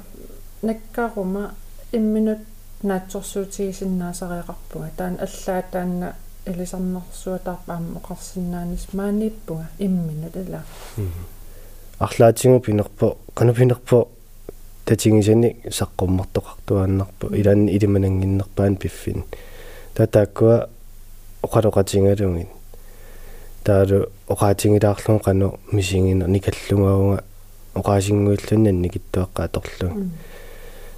наккарума 0.62 1.54
имминут 1.92 2.38
наатсорсуутигисиннаасариақарпуга 2.82 4.90
таан 4.96 5.18
аллаа 5.20 5.62
таанна 5.72 6.14
илисарнэрсуатаарпаама 6.46 7.98
оқарсинаанис 8.00 8.86
мааниппуга 8.92 9.66
имминут 9.78 10.36
ала 10.36 10.62
арлаатингу 11.98 12.60
пинерпо 12.60 13.16
канупинерпо 13.34 14.08
татингисани 14.84 15.56
саққуммартоқартуааннарпу 15.78 17.34
илаанни 17.34 17.72
илиманангиннерпаан 17.76 18.76
пиффин 18.76 19.24
татааккуа 19.94 20.68
оқалоқатингалунгин 21.42 22.48
таалу 23.64 24.06
оқаатингилаарлун 24.28 25.18
қану 25.18 25.58
мисингина 25.72 26.26
никаллунгауга 26.28 27.24
оқаасингуиллуннан 27.74 28.82
никиттуаққа 28.82 29.44
аторлу 29.44 29.88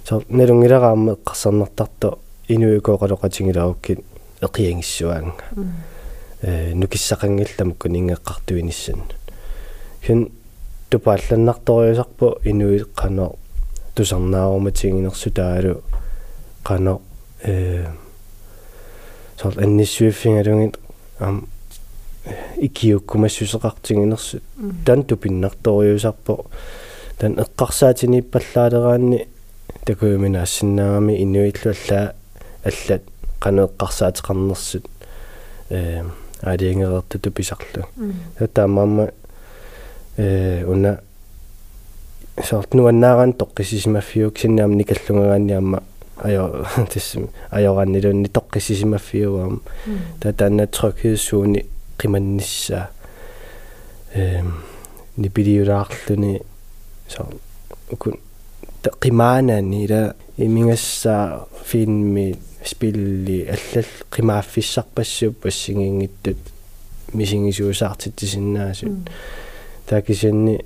со 0.07 0.21
налунгилараама 0.29 1.13
эққарсарнартарто 1.13 2.19
инуикооқалоқатингилауккит 2.47 3.99
эқиангиссуаанга 4.41 5.43
э 6.41 6.73
нукиссақангилламукку 6.73 7.87
нингеққартуиниссан 7.89 9.01
хин 10.05 10.31
тупаалланнарториусарпу 10.89 12.39
инуи 12.43 12.85
қано 12.95 13.35
тусарнааруматингинерсу 13.95 15.31
таалу 15.31 15.83
қано 16.63 17.01
э 17.43 17.87
сол 19.41 19.53
анниссуиффингалугит 19.57 20.79
ам 21.19 21.47
икиуккумассусеқартингинерсу 22.57 24.41
тан 24.85 25.03
тупиннарториусарпу 25.03 26.45
тан 27.17 27.39
эққарсаатиниппаллаалераанни 27.39 29.27
такууминаассиннаарами 29.85 31.23
инуиллу 31.23 31.73
аллаа 31.73 32.15
аллат 32.63 33.03
qanеққарсаатеқарнерсут 33.39 34.85
э 35.69 36.03
аалиангереэртуту 36.41 37.31
писарлу 37.31 37.85
таамаама 38.53 39.11
э 40.17 40.65
уна 40.65 40.99
сортнуаннааран 42.43 43.33
тоққисисимаффиук 43.33 44.37
синнаам 44.37 44.77
никаллунгагаанниамма 44.77 45.83
аё 46.23 46.65
тиссим 46.91 47.29
аёраннилунни 47.51 48.27
тоққисисимаффиуаам 48.27 49.61
татаанна 50.19 50.67
трyghedssuuni 50.67 51.65
qimannissa 51.97 52.89
эм 54.13 54.63
нипилиулаарлуни 55.17 56.41
со 57.07 57.27
укун 57.91 58.19
qimaaнаани 59.01 59.85
ила 59.85 60.15
имингасса 60.37 61.47
филми 61.65 62.37
спилли 62.65 63.47
аллал 63.55 63.89
qimaaffissarpassuu 64.15 65.33
пассигингиттут 65.41 66.37
мисингисуусаартитсиннаасут 67.13 69.09
таакисианни 69.89 70.65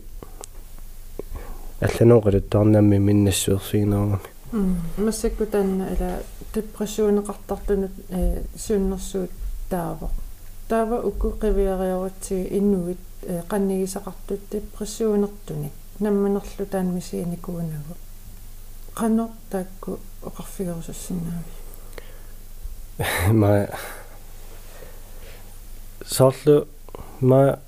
алланооqaluttuarnaammi 1.81 2.99
миннассуерсигинерма 2.99 4.19
массакку 4.97 5.45
таанна 5.45 5.87
ила 5.93 6.19
депрессуунеқартартунут 6.55 7.91
сууннэрсуут 8.57 9.31
таава 9.69 10.09
таава 10.69 11.01
укку 11.01 11.29
қивиариорутсиги 11.41 12.57
иннуит 12.57 12.99
қаннигисақартут 13.49 14.41
депрессуунертуник 14.51 15.71
намманерлу 15.99 16.65
таан 16.69 16.93
мисиникуунагу 16.93 17.95
qanor 18.95 19.29
taakku 19.51 19.99
oqarfigurusussинаави 20.23 21.62
ма 22.99 23.67
соорлу 26.05 26.67
ма 27.21 27.59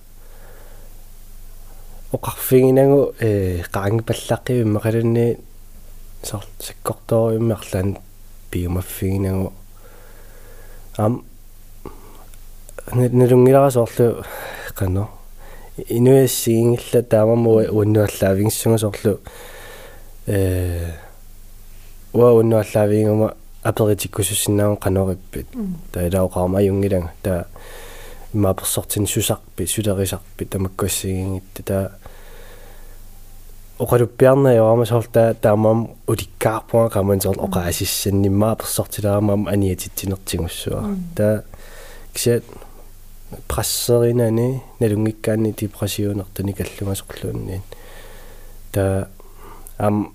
оқарфигинагу 2.12 3.16
э 3.20 3.64
qaangipallaqqivi 3.74 4.64
мақалунни 4.66 5.38
соор 6.24 6.46
саккорториуммерлаан 6.60 7.98
пиумаффигинагу 8.52 9.52
ам 10.98 11.24
нэрүнгилара 12.94 13.72
соорлу 13.72 14.24
қано 14.78 15.10
инуяссигингилла 15.90 17.02
таамаму 17.02 17.50
уаннуаллаавингиссунга 17.76 18.78
соорлу 18.78 19.20
э 20.28 20.94
уа 22.14 22.32
уаннуаллаавингума 22.32 23.34
аперитиккусуссиннааву 23.66 24.78
канориппит 24.78 25.48
таилаоqaама 25.92 26.62
юнгилага 26.62 27.12
таа 27.24 27.46
имааперсортин 28.34 29.08
сусарпи 29.08 29.66
сулерисарпи 29.66 30.46
тамаккуассигингитта 30.46 31.64
таа 31.64 31.92
оқалуппиарна 33.80 34.54
яама 34.54 34.86
сорта 34.86 35.34
таамам 35.42 35.90
уликкаарпуа 36.08 36.90
каман 36.90 37.22
сор 37.22 37.38
оқаасиссаннимаа 37.38 38.56
персортилаамам 38.56 39.48
аниатитсинертигуссуа 39.48 40.84
таа 41.16 41.44
кисиат 42.14 42.44
прассеринани 43.48 44.62
налунгиккаани 44.80 45.56
депрессионертани 45.58 46.54
каллугасорлуунниин 46.54 47.64
таа 48.72 49.08
ам 49.78 50.14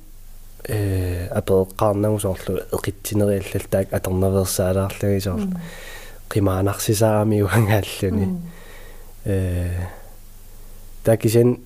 э 0.69 1.29
апеэккаарнагусоорлу 1.39 2.61
эқитсинериаллал 2.77 3.67
таак 3.71 3.93
атерневерсаалаарлугисоор 3.93 5.43
qimaanersisaarami 6.31 7.43
uangaalluni 7.43 8.27
э 9.25 9.87
такисен 11.05 11.59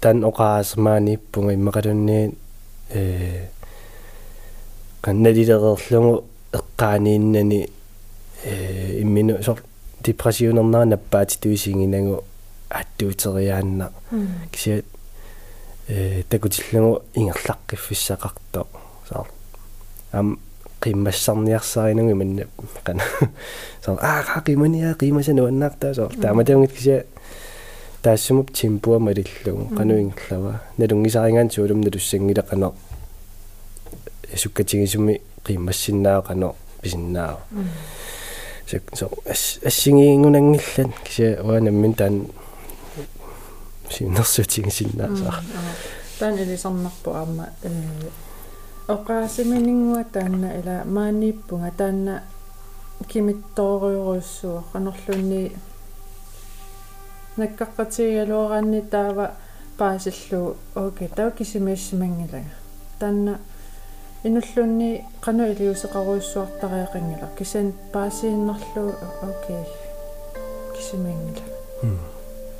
тан 0.00 0.24
оқаасмааниппунга 0.24 1.52
иммақалунни 1.54 2.34
э 2.90 3.48
канналилереерлугу 5.00 6.24
эққаанииннани 6.52 7.70
э 8.44 9.00
иммину 9.02 9.42
сор 9.42 9.62
депрессионернаа 10.00 10.84
наппаатитуисингинагу 10.84 12.24
аттуутериаанна 12.70 13.92
кисиат 14.52 14.84
э 15.88 16.22
такутиллугу 16.28 17.02
ингерлаққиффиссақарто 17.14 18.66
саар 19.08 19.26
ам 20.12 20.38
qimmassarniarsaarinungi 20.80 22.14
manna 22.14 22.44
qana 22.84 23.04
саар 23.84 23.98
аа 24.00 24.22
qaqimania 24.22 24.94
qimmasanu 25.00 25.46
annaartaa 25.46 25.94
соор 25.94 26.12
тааматаунгит 26.22 26.72
кися 26.72 27.04
таассумуп 28.02 28.52
тимпуа 28.52 28.98
малиллугу 28.98 29.74
qanуингерлава 29.78 30.60
налунгисарингаан 30.78 31.50
суулумна 31.50 31.90
туссангила 31.90 32.42
qano 32.42 32.74
суккатигисуми 34.34 35.20
qimmaссиннаа 35.46 36.22
qano 36.22 36.54
писиннаа 36.82 37.38
сек 38.66 38.82
со 38.94 39.08
ассигиингунангиллан 39.68 40.92
кися 41.04 41.38
уанаммин 41.42 41.94
таан 41.94 42.26
синнерсутигисиннаа 43.90 45.16
саар 45.16 45.42
таан 46.18 46.38
илисарнарпу 46.38 47.10
аама 47.10 47.48
э 47.62 47.70
оқаасиминингуа 48.88 50.04
таанна 50.04 50.48
ила 50.60 50.84
мааниппунга 50.84 51.70
таанна 51.76 52.22
кимиттоориуруссуа 53.08 54.64
канорлунни 54.72 55.52
наккаққатигалуаранни 57.36 58.80
таава 58.80 59.34
паасиллу 59.78 60.56
окей 60.74 61.08
таа 61.08 61.30
кисимиассимангилага 61.30 62.50
таанна 62.98 63.38
инуллунни 64.24 65.04
қану 65.20 65.44
илиусеқаруйссуартариақангила 65.52 67.28
кисан 67.38 67.74
паасииннерлу 67.92 68.94
окей 69.22 69.64
кисимангила 70.76 71.98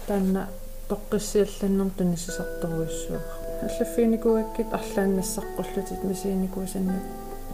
таанна 0.07 0.49
тоққиссиалланнэрм 0.89 1.91
тунисисарторуиссуа 1.99 3.21
аллаффиникуаккит 3.63 4.67
арлаан 4.73 5.19
массаққуллутит 5.19 6.05
мисиникуусаннут 6.05 7.03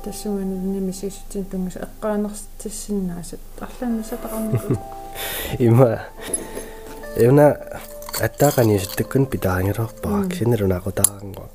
тассуганни 0.04 0.80
мисисутин 0.80 1.44
тунгас 1.44 1.76
эққаанерстиссиннаасат 1.76 3.40
арлаан 3.60 3.98
мисатақарнику 3.98 4.78
има. 5.58 6.00
Эвна 7.16 7.56
аттаақаниусуттаккун 8.20 9.26
питаангерорпаа 9.26 10.28
кисинерунақутаарангуа 10.28 11.48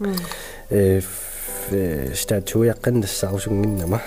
э 0.70 1.02
статуяққаннассаарусунгиннама 2.16 4.02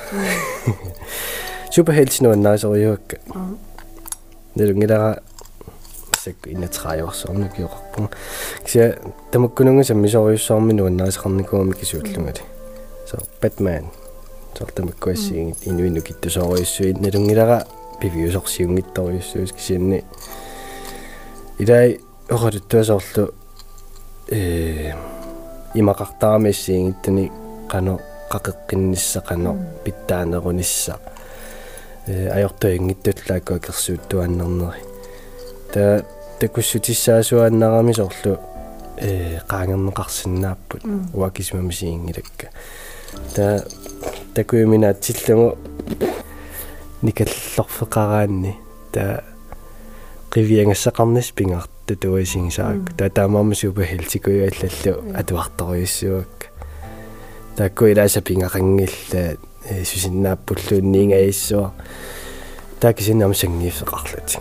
суперхелтинуаннаасориуакка 1.72 3.18
нэрнгилара 4.54 5.22
сак 6.24 6.36
иннатраайорсорну 6.46 7.48
киоқарпунга 7.48 8.16
кися 8.64 8.98
тамаккунунга 9.32 9.84
саммисориуссаарми 9.84 10.72
нуаннаасақарникуами 10.72 11.72
кисууллунгали 11.72 12.42
so 13.10 13.18
batman. 13.40 13.86
Сортамаккуассиин 14.56 15.54
инуину 15.64 16.00
киттусоориуссуит 16.02 17.00
налунгилара 17.00 17.66
пивиусорсиунгитториуссуус 18.00 19.52
кисианни 19.52 20.04
илай 21.58 22.00
оралуттуасоорлу 22.28 23.34
э 24.28 24.92
имақартарамиссиингиттани 25.74 27.32
qano 27.70 28.00
qaqeqqinissa 28.30 29.20
qano 29.28 29.56
pittaanерунisса 29.84 30.98
э 32.06 32.28
ajortuingittulлааккуа 32.36 33.58
керсуuттуаннернери 33.64 34.89
та 35.72 36.02
такуссутиссаасуаннарами 36.40 37.92
сорлу 37.92 38.38
э 38.96 39.40
qaangerneqarsinnaapпут 39.48 40.82
уакисмамисиингилакка 41.14 42.48
та 43.34 43.64
такуиминаатсиллугу 44.34 45.58
никаллорфеқараанни 47.02 48.56
та 48.92 49.24
qivиангассақарнис 50.30 51.32
пингарту 51.34 51.96
туасингисаак 51.96 52.96
та 52.96 53.08
таамаама 53.08 53.54
супа 53.54 53.82
хелтикуяаллаллу 53.82 55.14
атуарторюссуак 55.14 56.50
таккуилааса 57.56 58.20
пингақангилла 58.20 59.36
сусиннааппуллуунниингаиссуа 59.84 61.72
таакисиннаама 62.80 63.34
сангииффеқарлути 63.34 64.38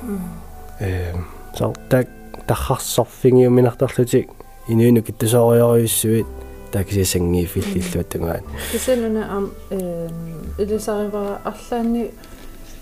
э 0.80 1.14
соо 1.58 1.74
так 1.90 2.08
тархарсорфингиуминартарлутик 2.48 4.30
инуину 4.68 5.02
киттусоориориуссуит 5.02 6.28
таакиси 6.72 7.04
сангииффиллиллуаттунгаан 7.04 8.44
кисануна 8.72 9.24
ам 9.38 9.52
э 9.70 10.10
илисаривара 10.58 11.42
арлаани 11.44 12.12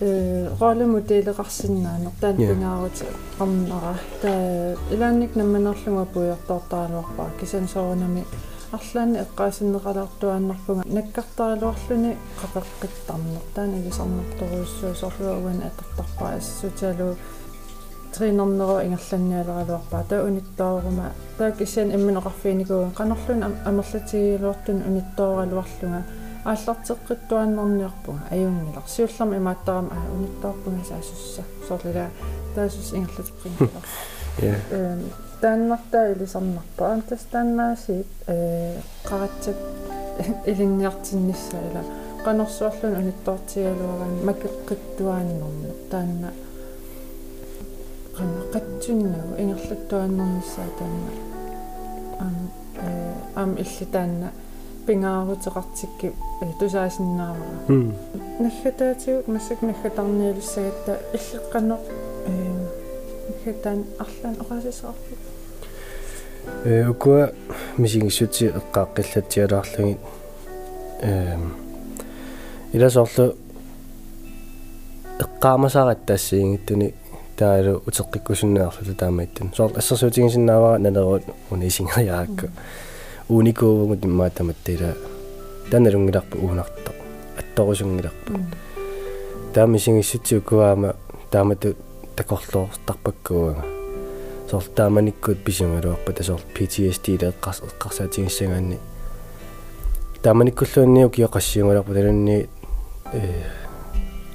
э 0.00 0.48
ролемоделеқарсинаанер 0.60 2.12
таан 2.20 2.36
пингаарути 2.36 3.04
арнера 3.38 3.94
таа 4.22 4.76
илаанник 4.90 5.34
намманерлуга 5.36 6.04
пуйортортаалуарпаа 6.04 7.30
кисан 7.40 7.68
соорунами 7.68 8.24
арлаани 8.72 9.18
эққаасиннеқалаартуааннарпунга 9.24 10.84
наккартаалуарлүни 10.86 12.16
қақеққиттарнер 12.40 13.44
таана 13.54 13.78
гисарнерторуиссуа 13.86 14.94
сорлуагуан 14.94 15.62
атертарпаа 15.68 16.36
ассутиалу 16.36 17.16
тринернеро 18.18 18.82
ингерланниалералуарпаа 18.86 20.04
таа 20.10 20.24
униттоорума 20.24 21.12
таа 21.38 21.50
кисиан 21.52 21.92
имминеқарфиникуун 21.96 22.94
қанерлун 22.98 23.44
амерлатигилуартун 23.64 24.82
униттооралуарлунга 24.88 26.02
ааллартеққиттуаннерниарпунга 26.44 28.24
аюнгилар 28.30 28.82
сиуллерма 28.86 29.36
имааттарама 29.36 29.90
аа 29.90 30.12
униттоорпунга 30.16 30.84
саасусса 30.84 31.42
соорлила 31.68 32.08
таасус 32.54 32.92
ингерлатеққингилар 32.92 33.84
я 34.42 34.98
тааннартаа 35.40 36.12
илисарнарпа 36.12 36.92
антас 36.92 37.22
тааннаасиит 37.32 38.06
э 38.26 38.80
qaratsak 39.04 39.56
илинниартиннisса 40.50 41.56
ила 41.70 41.82
qanорсуарлун 42.24 42.96
униттортигалуаран 43.02 44.14
макеққиттуааннэрну 44.28 45.72
таанна 45.90 46.32
qatsуннагу 48.52 49.32
ингерлаттуаннэрниссаа 49.42 50.68
таанна 50.78 51.12
ам 52.24 52.36
э 52.82 53.12
ам 53.34 53.50
илли 53.56 53.86
таанна 53.92 54.28
пингаарутеқартикки 54.86 56.12
тусаасиннаавара 56.58 57.58
наггатаатигут 58.40 59.28
массак 59.28 59.62
наггатарниалуссагатта 59.62 60.92
иллеққанеқ 61.16 61.82
э 66.64 66.86
укуа 66.88 67.32
мисигиссути 67.76 68.44
эққааққиллатсиалаарлугит 68.58 69.98
эм 71.02 71.42
иласоорлу 72.72 73.36
эққаамасаарат 75.24 76.00
тассиингиттуни 76.06 76.94
таалу 77.38 77.82
утеққиккусуннаарлу 77.86 78.94
таамаиттун 78.94 79.52
соор 79.54 79.70
ассерсуутигисиннаавара 79.78 80.78
налерут 80.78 81.24
унисингериаакку 81.50 82.46
уникуувгут 83.28 84.04
иммаатаматтила 84.04 84.94
таналунгиларпу 85.70 86.38
уунартаа 86.38 86.94
атторусунгиларпу 87.38 88.32
таамисигиссути 89.54 90.34
укуаама 90.34 90.96
таамату 91.30 91.76
такорлоортарпаккуага 92.16 93.64
соор 94.50 94.64
тааманиккут 94.74 95.44
писунгалуарпа 95.44 96.12
тасоор 96.12 96.40
PTSD 96.54 97.20
леэққарс 97.22 97.62
эққарсаатигиссагаанни 97.68 98.78
тааманиккуллуунниу 100.22 101.10
киоқассиунгаларпа 101.10 101.94
талунни 101.94 102.48
э 103.12 103.22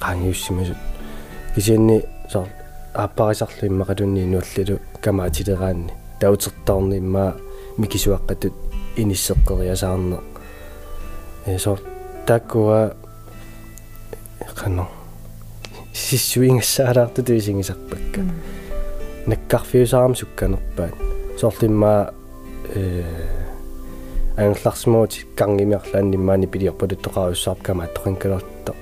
qaangiussimasut 0.00 0.78
кисианни 1.54 2.02
соор 2.32 2.48
ааппарисарлу 2.94 3.68
иммақалунни 3.68 4.24
нуаллалу 4.24 4.78
камаатилераанни 5.02 5.92
таутертаарни 6.20 6.98
имма 6.98 7.34
микисуаққатут 7.76 8.54
иниссеққериасаарне 8.96 10.18
э 11.46 11.58
соор 11.58 11.80
таккуа 12.26 12.94
қано 14.54 14.86
сиссуингассаалаарту 15.92 17.24
туисингисарпакка 17.24 18.20
наккарфиусаарам 19.26 20.14
сукканерпаат 20.14 20.94
соорлиммаа 21.40 22.14
э 22.74 23.02
ангерларсмуут 24.36 25.12
кангимиарлааннимаани 25.36 26.46
пилиорпалуттоқаруссаарп 26.46 27.60
камааттоқинкалорто 27.62 28.74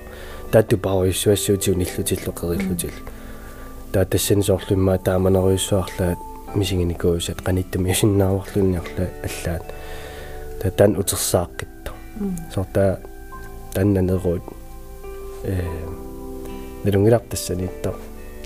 таатту 0.51 0.77
пауиссуассуутиу 0.77 1.75
ниллутиллоқериллутил 1.75 2.91
таа 2.91 3.01
тассани 3.01 3.22
соорлиммаа 3.93 4.97
тааманериуссуарлаат 4.97 6.19
мисигиникуусат 6.55 7.41
qaниттами 7.41 7.89
юсиннааруарлунниарла 7.89 9.05
аллаат 9.27 9.65
таа 10.61 10.71
тан 10.71 10.95
утерсааққитто 11.01 11.91
сорта 12.53 12.99
таннанеруут 13.73 14.43
э 15.43 15.61
нэрүнгилартассаниитто 16.83 17.93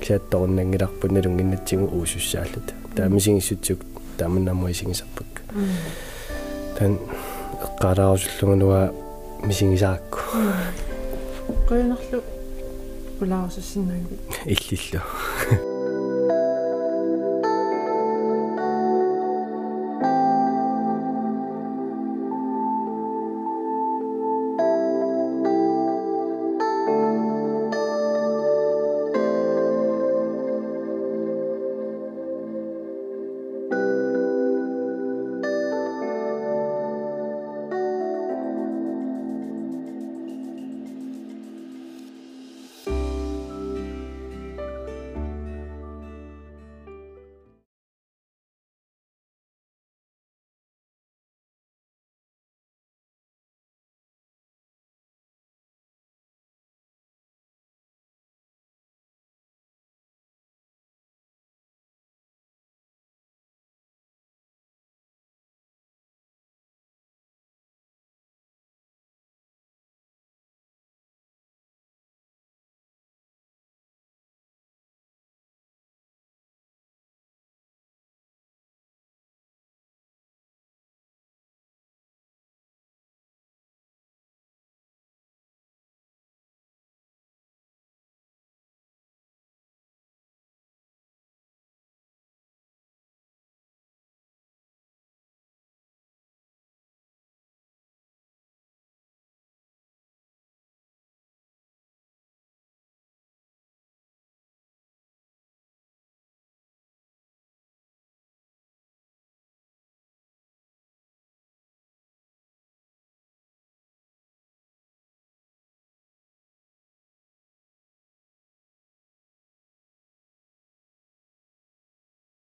киатторуннангиларпут 0.02 1.12
налунгиннатсигу 1.12 1.86
уусуссааллут 1.86 2.68
таамисигиссутсук 2.96 3.80
тааманнамуисигисарпак 4.18 5.32
тан 6.78 7.00
эққалаарусуллугунуа 7.66 8.92
мисигисаакку 9.44 10.20
qoyunerlu 11.70 12.37
ulaarusussinnagi 13.22 14.16
иллиллу 14.46 15.02